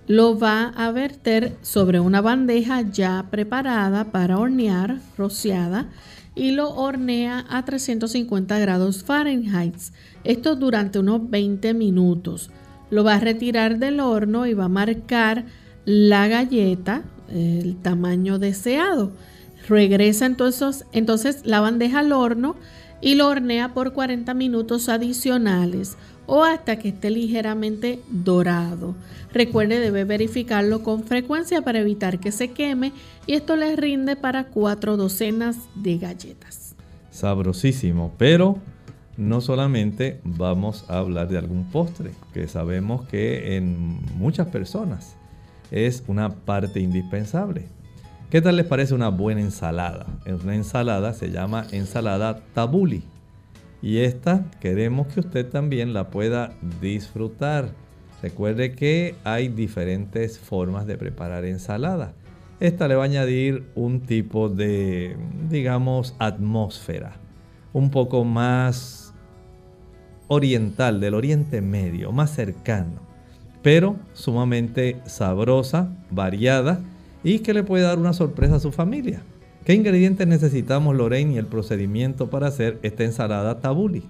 [0.06, 5.88] Lo va a verter sobre una bandeja ya preparada para hornear, rociada,
[6.36, 9.74] y lo hornea a 350 grados Fahrenheit.
[10.22, 12.52] Esto durante unos 20 minutos.
[12.90, 15.46] Lo va a retirar del horno y va a marcar
[15.84, 19.12] la galleta, el tamaño deseado.
[19.68, 22.56] Regresa entonces, entonces la bandeja al horno
[23.00, 28.94] y lo hornea por 40 minutos adicionales o hasta que esté ligeramente dorado.
[29.32, 32.92] Recuerde, debe verificarlo con frecuencia para evitar que se queme
[33.26, 36.74] y esto les rinde para cuatro docenas de galletas.
[37.10, 38.58] Sabrosísimo, pero
[39.16, 45.16] no solamente vamos a hablar de algún postre, que sabemos que en muchas personas
[45.70, 47.66] es una parte indispensable.
[48.30, 50.06] ¿Qué tal les parece una buena ensalada?
[50.42, 53.02] Una ensalada se llama ensalada tabuli.
[53.82, 57.70] Y esta queremos que usted también la pueda disfrutar.
[58.22, 62.12] Recuerde que hay diferentes formas de preparar ensalada.
[62.60, 65.16] Esta le va a añadir un tipo de,
[65.48, 67.14] digamos, atmósfera.
[67.72, 69.14] Un poco más
[70.28, 73.09] oriental, del Oriente Medio, más cercano
[73.62, 76.80] pero sumamente sabrosa, variada
[77.22, 79.22] y que le puede dar una sorpresa a su familia.
[79.64, 84.02] ¿Qué ingredientes necesitamos, Lorraine, y el procedimiento para hacer esta ensalada tabuli?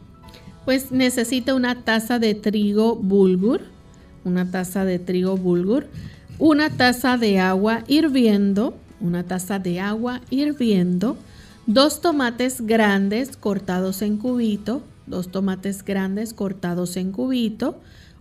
[0.65, 3.63] Pues necesita una taza de trigo bulgur,
[4.25, 5.87] una taza de trigo bulgur,
[6.39, 11.17] una taza de agua hirviendo, una taza de agua hirviendo,
[11.67, 17.81] dos tomates grandes cortados en cubito, dos tomates grandes cortados en cubito,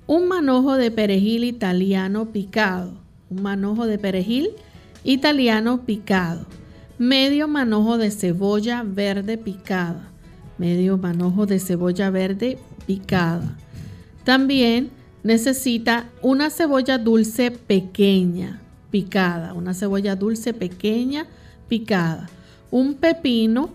[0.10, 2.94] un manojo de perejil italiano picado,
[3.30, 4.50] un manojo de perejil
[5.04, 6.48] italiano picado,
[6.98, 10.10] medio manojo de cebolla verde picada,
[10.58, 12.58] medio manojo de cebolla verde
[12.88, 13.56] picada.
[14.24, 14.90] También
[15.22, 21.28] necesita una cebolla dulce pequeña picada, una cebolla dulce pequeña
[21.68, 22.32] picada,
[22.72, 23.70] un pepino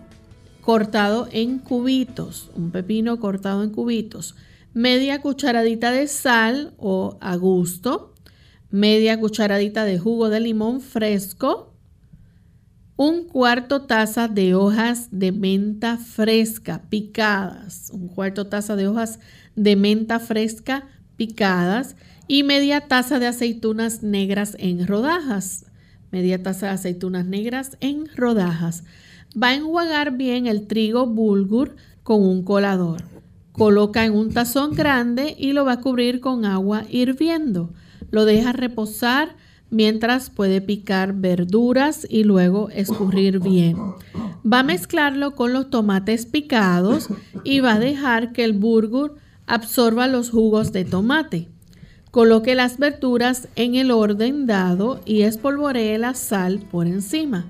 [0.59, 4.35] cortado en cubitos, un pepino cortado en cubitos,
[4.75, 8.13] media cucharadita de sal o a gusto,
[8.69, 11.73] media cucharadita de jugo de limón fresco,
[12.97, 19.19] un cuarto taza de hojas de menta fresca picadas, un cuarto taza de hojas
[19.55, 21.95] de menta fresca picadas
[22.27, 25.67] y media taza de aceitunas negras en rodajas.
[26.11, 28.83] Media taza de aceitunas negras en rodajas.
[29.41, 33.14] Va a enjuagar bien el trigo bulgur con un colador.
[33.57, 37.71] Coloca en un tazón grande y lo va a cubrir con agua hirviendo.
[38.11, 39.35] Lo deja reposar
[39.69, 43.77] mientras puede picar verduras y luego escurrir bien.
[44.45, 47.07] Va a mezclarlo con los tomates picados
[47.43, 49.15] y va a dejar que el bulgur
[49.47, 51.47] absorba los jugos de tomate.
[52.11, 57.45] Coloque las verduras en el orden dado y espolvoree la sal por encima.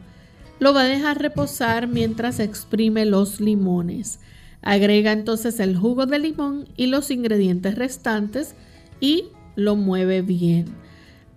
[0.59, 4.19] Lo va a dejar reposar mientras exprime los limones.
[4.65, 8.55] Agrega entonces el jugo de limón y los ingredientes restantes
[8.99, 10.65] y lo mueve bien.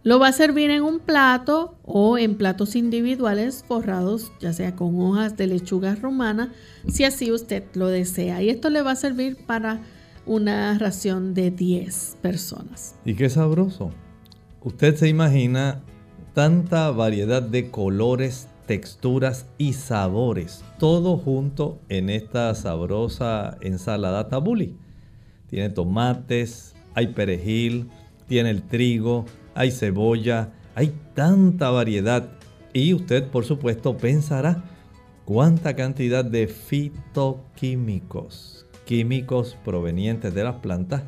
[0.02, 4.98] Lo va a servir en un plato o en platos individuales forrados, ya sea con
[5.00, 6.52] hojas de lechuga romana,
[6.88, 8.42] si así usted lo desea.
[8.42, 9.82] Y esto le va a servir para
[10.24, 12.94] una ración de 10 personas.
[13.04, 13.90] Y qué sabroso.
[14.62, 15.82] Usted se imagina
[16.32, 24.76] tanta variedad de colores, texturas y sabores, todo junto en esta sabrosa ensalada tabuli.
[25.48, 27.88] Tiene tomates, hay perejil,
[28.28, 32.28] tiene el trigo, hay cebolla, hay tanta variedad.
[32.74, 34.62] Y usted, por supuesto, pensará
[35.24, 41.02] cuánta cantidad de fitoquímicos químicos provenientes de las plantas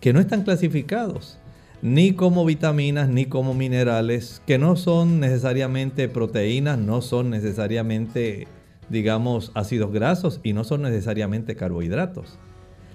[0.00, 1.38] que no están clasificados
[1.82, 8.48] ni como vitaminas ni como minerales, que no son necesariamente proteínas, no son necesariamente,
[8.88, 12.38] digamos, ácidos grasos y no son necesariamente carbohidratos.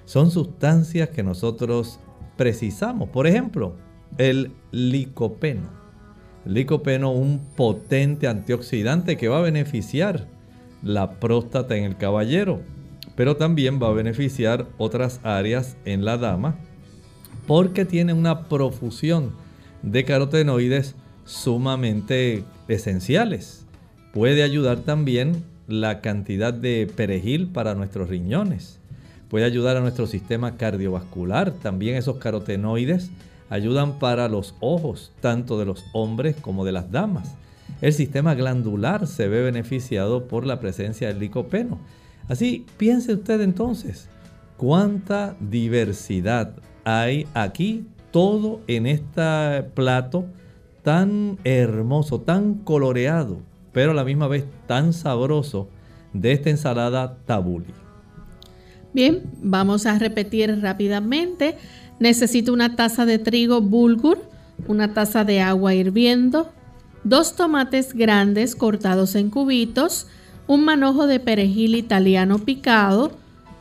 [0.06, 2.00] Son sustancias que nosotros
[2.38, 3.10] precisamos.
[3.10, 3.76] Por ejemplo,
[4.18, 5.70] el licopeno.
[6.46, 10.28] El licopeno, un potente antioxidante que va a beneficiar
[10.82, 12.62] la próstata en el caballero
[13.16, 16.58] pero también va a beneficiar otras áreas en la dama
[17.48, 19.32] porque tiene una profusión
[19.84, 23.66] de carotenoides sumamente esenciales.
[24.14, 28.80] Puede ayudar también la cantidad de perejil para nuestros riñones.
[29.30, 31.52] Puede ayudar a nuestro sistema cardiovascular.
[31.52, 33.12] También esos carotenoides
[33.50, 37.36] ayudan para los ojos, tanto de los hombres como de las damas.
[37.82, 41.80] El sistema glandular se ve beneficiado por la presencia del licopeno.
[42.28, 44.10] Así, piense usted entonces,
[44.58, 46.54] cuánta diversidad
[46.84, 50.26] hay aquí, todo en este plato
[50.84, 53.40] tan hermoso, tan coloreado,
[53.72, 55.70] pero a la misma vez tan sabroso
[56.14, 57.74] de esta ensalada tabuli.
[58.94, 61.58] Bien, vamos a repetir rápidamente.
[62.00, 64.22] Necesito una taza de trigo bulgur,
[64.68, 66.52] una taza de agua hirviendo,
[67.04, 70.08] dos tomates grandes cortados en cubitos,
[70.48, 73.12] un manojo de perejil italiano picado,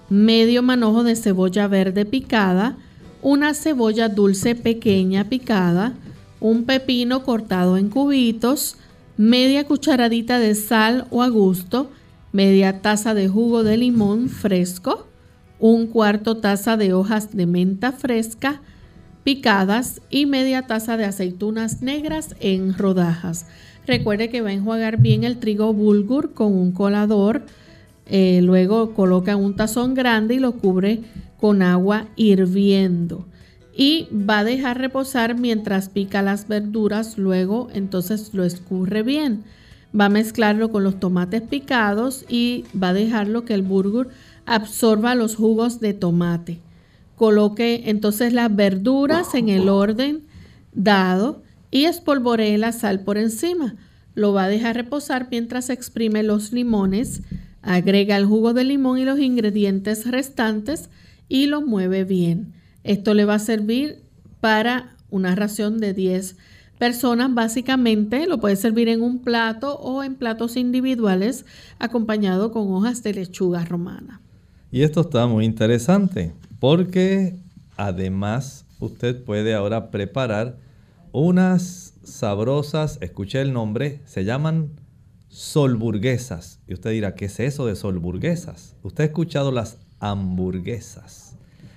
[0.08, 2.76] medio manojo de cebolla verde picada,
[3.22, 5.94] una cebolla dulce pequeña picada,
[6.40, 8.76] un pepino cortado en cubitos,
[9.16, 11.90] media cucharadita de sal o a gusto,
[12.32, 15.06] media taza de jugo de limón fresco,
[15.58, 18.62] un cuarto taza de hojas de menta fresca
[19.24, 23.46] picadas y media taza de aceitunas negras en rodajas.
[23.86, 27.42] Recuerde que va a enjuagar bien el trigo bulgur con un colador.
[28.06, 31.00] Eh, luego coloca un tazón grande y lo cubre
[31.40, 33.26] con agua hirviendo.
[33.74, 37.16] Y va a dejar reposar mientras pica las verduras.
[37.16, 39.44] Luego entonces lo escurre bien.
[39.98, 44.08] Va a mezclarlo con los tomates picados y va a dejarlo que el bulgur
[44.44, 46.58] absorba los jugos de tomate.
[47.16, 50.22] Coloque entonces las verduras en el orden
[50.72, 53.76] dado y espolvoree la sal por encima.
[54.14, 57.22] Lo va a dejar reposar mientras exprime los limones,
[57.62, 60.90] agrega el jugo de limón y los ingredientes restantes
[61.30, 62.52] y lo mueve bien.
[62.84, 64.02] Esto le va a servir
[64.40, 66.36] para una ración de 10
[66.78, 68.26] personas básicamente.
[68.26, 71.46] Lo puede servir en un plato o en platos individuales
[71.78, 74.20] acompañado con hojas de lechuga romana.
[74.72, 77.36] Y esto está muy interesante porque
[77.76, 80.58] además usted puede ahora preparar
[81.12, 84.70] unas sabrosas, escuché el nombre, se llaman
[85.28, 86.60] solburguesas.
[86.66, 88.74] Y usted dirá, ¿qué es eso de solburguesas?
[88.82, 91.36] Usted ha escuchado las hamburguesas.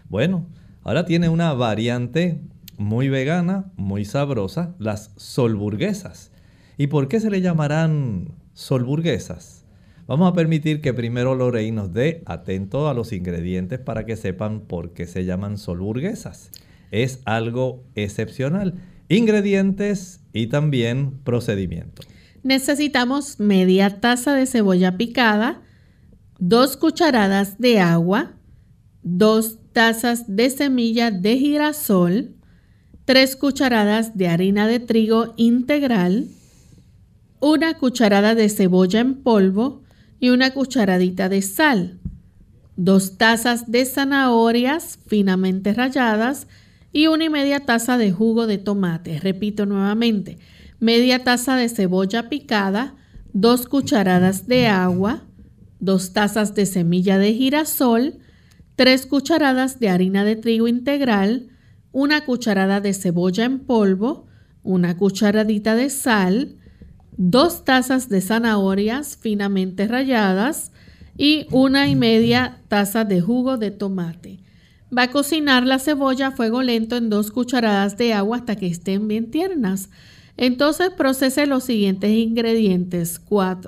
[0.10, 0.48] Bueno,
[0.84, 2.42] ahora tiene una variante
[2.78, 6.32] muy vegana, muy sabrosa, las solburguesas.
[6.78, 9.66] ¿Y por qué se le llamarán solburguesas?
[10.08, 14.62] Vamos a permitir que primero Lorraine nos dé atento a los ingredientes para que sepan
[14.62, 16.50] por qué se llaman solburguesas.
[16.92, 18.76] Es algo excepcional.
[19.08, 22.02] Ingredientes y también procedimiento.
[22.44, 25.62] Necesitamos media taza de cebolla picada,
[26.40, 28.34] dos cucharadas de agua,
[29.02, 32.36] dos tazas de semilla de girasol,
[33.06, 36.28] tres cucharadas de harina de trigo integral,
[37.40, 39.84] una cucharada de cebolla en polvo
[40.20, 42.00] y una cucharadita de sal,
[42.78, 46.48] dos tazas de zanahorias finamente ralladas
[46.94, 49.20] y una y media taza de jugo de tomate.
[49.20, 50.38] Repito nuevamente,
[50.80, 52.96] media taza de cebolla picada,
[53.34, 55.24] dos cucharadas de agua,
[55.84, 58.20] dos tazas de semilla de girasol,
[58.76, 61.50] tres cucharadas de harina de trigo integral,
[61.92, 64.28] una cucharada de cebolla en polvo,
[64.64, 66.56] una cucharadita de sal,
[67.18, 70.72] dos tazas de zanahorias finamente ralladas
[71.18, 74.40] y una y media taza de jugo de tomate.
[74.96, 78.68] Va a cocinar la cebolla a fuego lento en dos cucharadas de agua hasta que
[78.68, 79.90] estén bien tiernas.
[80.36, 83.22] Entonces procese los siguientes ingredientes,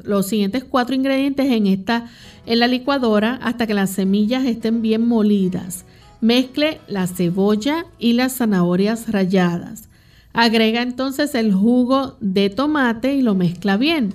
[0.03, 2.09] los siguientes cuatro ingredientes en esta
[2.45, 5.85] en la licuadora hasta que las semillas estén bien molidas.
[6.21, 9.89] Mezcle la cebolla y las zanahorias ralladas.
[10.33, 14.13] Agrega entonces el jugo de tomate y lo mezcla bien.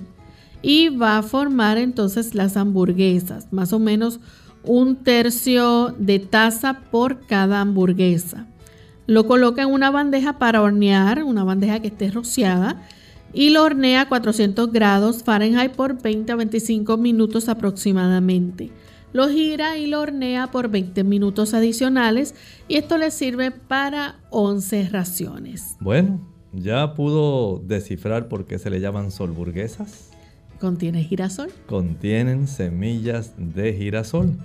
[0.61, 4.19] Y va a formar entonces las hamburguesas, más o menos
[4.63, 8.45] un tercio de taza por cada hamburguesa.
[9.11, 12.81] Lo coloca en una bandeja para hornear, una bandeja que esté rociada,
[13.33, 18.69] y lo hornea a 400 grados Fahrenheit por 20 a 25 minutos aproximadamente.
[19.11, 22.35] Lo gira y lo hornea por 20 minutos adicionales
[22.69, 25.75] y esto le sirve para 11 raciones.
[25.81, 30.11] Bueno, ya pudo descifrar por qué se le llaman solburguesas.
[30.57, 31.51] ¿Contiene girasol?
[31.67, 34.37] Contienen semillas de girasol.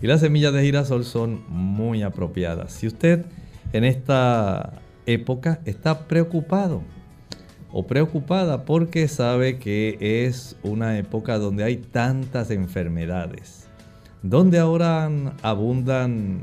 [0.00, 2.72] Y las semillas de girasol son muy apropiadas.
[2.72, 3.26] Si usted
[3.72, 6.82] en esta época está preocupado
[7.70, 13.68] o preocupada porque sabe que es una época donde hay tantas enfermedades,
[14.22, 15.10] donde ahora
[15.42, 16.40] abundan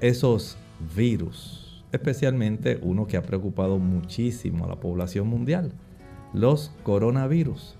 [0.00, 0.56] esos
[0.96, 5.72] virus, especialmente uno que ha preocupado muchísimo a la población mundial,
[6.32, 7.76] los coronavirus.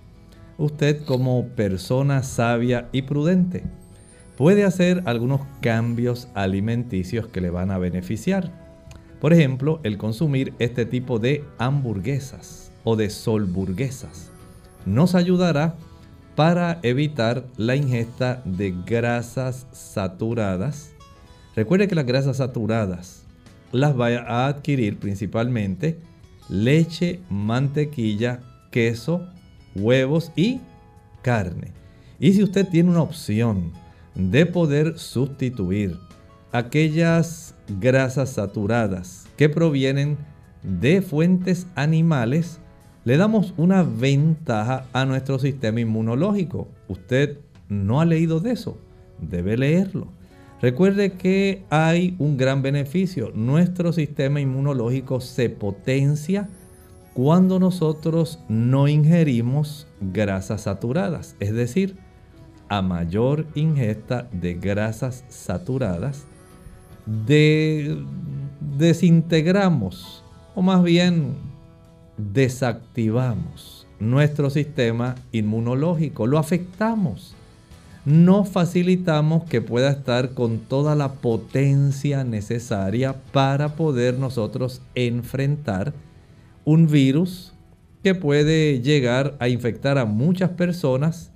[0.59, 3.65] Usted como persona sabia y prudente
[4.41, 8.51] puede hacer algunos cambios alimenticios que le van a beneficiar.
[9.21, 14.31] Por ejemplo, el consumir este tipo de hamburguesas o de solburguesas
[14.87, 15.75] nos ayudará
[16.37, 20.93] para evitar la ingesta de grasas saturadas.
[21.55, 23.27] Recuerde que las grasas saturadas
[23.73, 25.99] las va a adquirir principalmente
[26.49, 29.21] leche, mantequilla, queso,
[29.75, 30.63] huevos y
[31.21, 31.75] carne.
[32.19, 33.79] Y si usted tiene una opción
[34.15, 35.99] de poder sustituir
[36.53, 40.19] aquellas grasas saturadas que provienen
[40.63, 42.61] de fuentes animales,
[43.05, 46.69] le damos una ventaja a nuestro sistema inmunológico.
[46.89, 47.39] Usted
[47.69, 48.79] no ha leído de eso,
[49.21, 50.09] debe leerlo.
[50.61, 53.31] Recuerde que hay un gran beneficio.
[53.35, 56.51] Nuestro sistema inmunológico se potencia
[57.15, 61.35] cuando nosotros no ingerimos grasas saturadas.
[61.41, 61.97] Es decir,
[62.71, 66.25] a mayor ingesta de grasas saturadas,
[68.79, 70.23] desintegramos
[70.55, 71.35] o más bien
[72.17, 77.35] desactivamos nuestro sistema inmunológico, lo afectamos.
[78.07, 85.93] No facilitamos que pueda estar con toda la potencia necesaria para poder nosotros enfrentar
[86.65, 87.53] un virus
[88.03, 91.31] que puede llegar a infectar a muchas personas,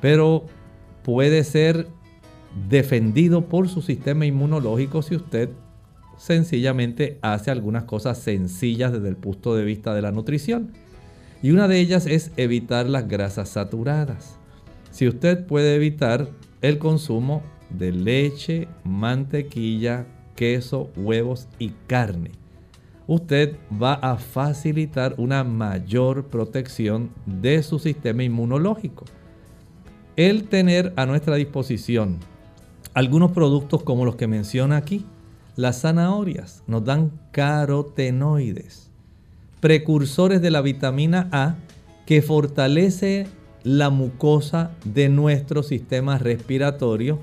[0.00, 0.46] pero
[1.02, 1.88] puede ser
[2.68, 5.50] defendido por su sistema inmunológico si usted
[6.16, 10.72] sencillamente hace algunas cosas sencillas desde el punto de vista de la nutrición.
[11.42, 14.36] Y una de ellas es evitar las grasas saturadas.
[14.90, 16.28] Si usted puede evitar
[16.60, 22.32] el consumo de leche, mantequilla, queso, huevos y carne,
[23.06, 29.06] usted va a facilitar una mayor protección de su sistema inmunológico.
[30.20, 32.18] El tener a nuestra disposición
[32.92, 35.06] algunos productos como los que menciona aquí,
[35.56, 38.90] Las zanahorias nos dan carotenoides,
[39.60, 41.54] precursores de la vitamina A
[42.04, 43.28] que fortalece
[43.62, 47.18] la mucosa de nuestro sistema respiratorio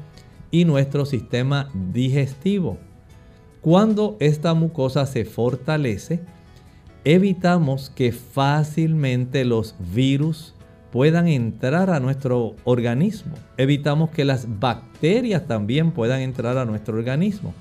[0.50, 2.80] y nuestro sistema digestivo.
[3.62, 6.22] Cuando esta mucosa se fortalece,
[7.04, 10.56] evitamos que fácilmente los virus
[10.98, 13.36] puedan entrar a nuestro organismo.
[13.58, 17.54] Evitamos que las bacterias también puedan entrar a nuestro organismo.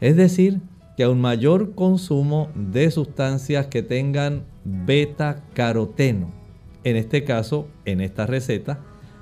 [0.00, 0.60] Es decir,
[0.96, 6.30] que a un mayor consumo de sustancias que tengan beta caroteno,
[6.84, 8.78] en este caso, en esta receta,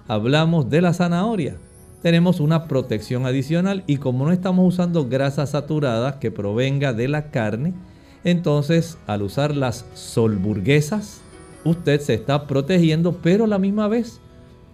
[0.09, 1.57] hablamos de la zanahoria.
[2.03, 7.31] Tenemos una protección adicional y como no estamos usando grasa saturada que provenga de la
[7.31, 7.73] carne,
[8.25, 11.24] entonces al usar las solburguesas,
[11.65, 14.21] usted se está protegiendo, pero a la misma vez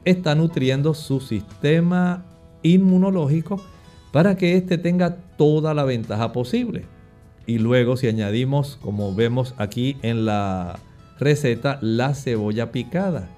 [0.04, 2.24] está nutriendo su sistema
[2.62, 3.60] inmunológico
[4.12, 6.84] para que éste tenga toda la ventaja posible.
[7.46, 10.78] Y luego si añadimos, como vemos aquí en la
[11.18, 13.28] receta, la cebolla picada.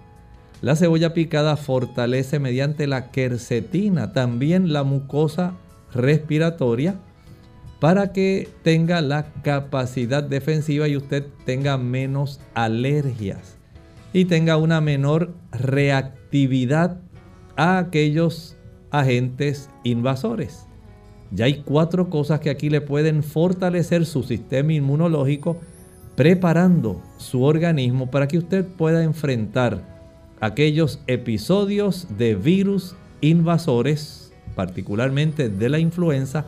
[0.61, 5.55] La cebolla picada fortalece mediante la quercetina también la mucosa
[5.93, 6.97] respiratoria
[7.83, 13.59] para que tenga la capacidad defensiva y usted tenga menos alergias
[14.13, 17.01] y tenga una menor reactividad
[17.57, 18.57] a aquellos
[18.93, 20.69] agentes invasores.
[21.33, 25.57] Ya hay cuatro cosas que aquí le pueden fortalecer su sistema inmunológico,
[26.15, 29.83] preparando su organismo para que usted pueda enfrentar
[30.39, 36.47] aquellos episodios de virus invasores, particularmente de la influenza,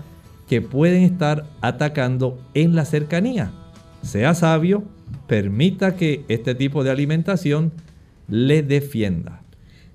[0.55, 3.50] que pueden estar atacando en la cercanía.
[4.02, 4.84] Sea sabio,
[5.26, 7.72] permita que este tipo de alimentación
[8.28, 9.42] le defienda.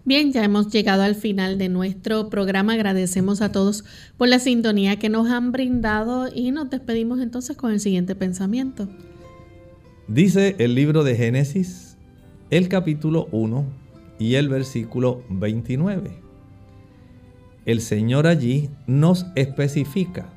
[0.04, 2.74] Bien, ya hemos llegado al final de nuestro programa.
[2.74, 3.86] Agradecemos a todos
[4.18, 8.90] por la sintonía que nos han brindado y nos despedimos entonces con el siguiente pensamiento.
[10.10, 11.96] Dice el libro de Génesis,
[12.50, 13.66] el capítulo 1
[14.20, 16.20] y el versículo 29.
[17.66, 20.34] El Señor allí nos especifica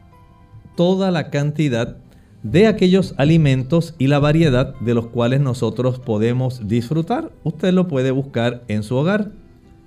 [0.76, 1.96] toda la cantidad
[2.42, 7.30] de aquellos alimentos y la variedad de los cuales nosotros podemos disfrutar.
[7.44, 9.30] Usted lo puede buscar en su hogar.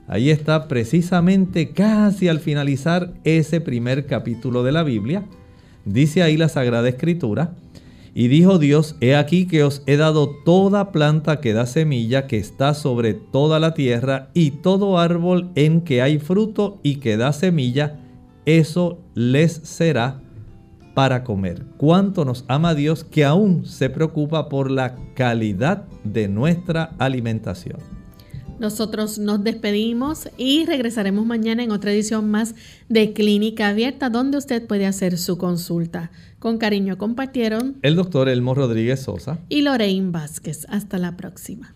[0.08, 5.26] Ahí está precisamente casi al finalizar ese primer capítulo de la Biblia.
[5.84, 7.56] Dice ahí la Sagrada Escritura.
[8.18, 12.38] Y dijo Dios, he aquí que os he dado toda planta que da semilla que
[12.38, 17.34] está sobre toda la tierra y todo árbol en que hay fruto y que da
[17.34, 18.00] semilla,
[18.46, 20.22] eso les será
[20.96, 21.64] para comer.
[21.78, 27.78] Cuánto nos ama Dios que aún se preocupa por la calidad de nuestra alimentación.
[28.58, 32.56] Nosotros nos despedimos y regresaremos mañana en otra edición más
[32.88, 36.10] de Clínica Abierta donde usted puede hacer su consulta.
[36.40, 40.66] Con cariño compartieron el doctor Elmo Rodríguez Sosa y Lorraine Vázquez.
[40.70, 41.76] Hasta la próxima.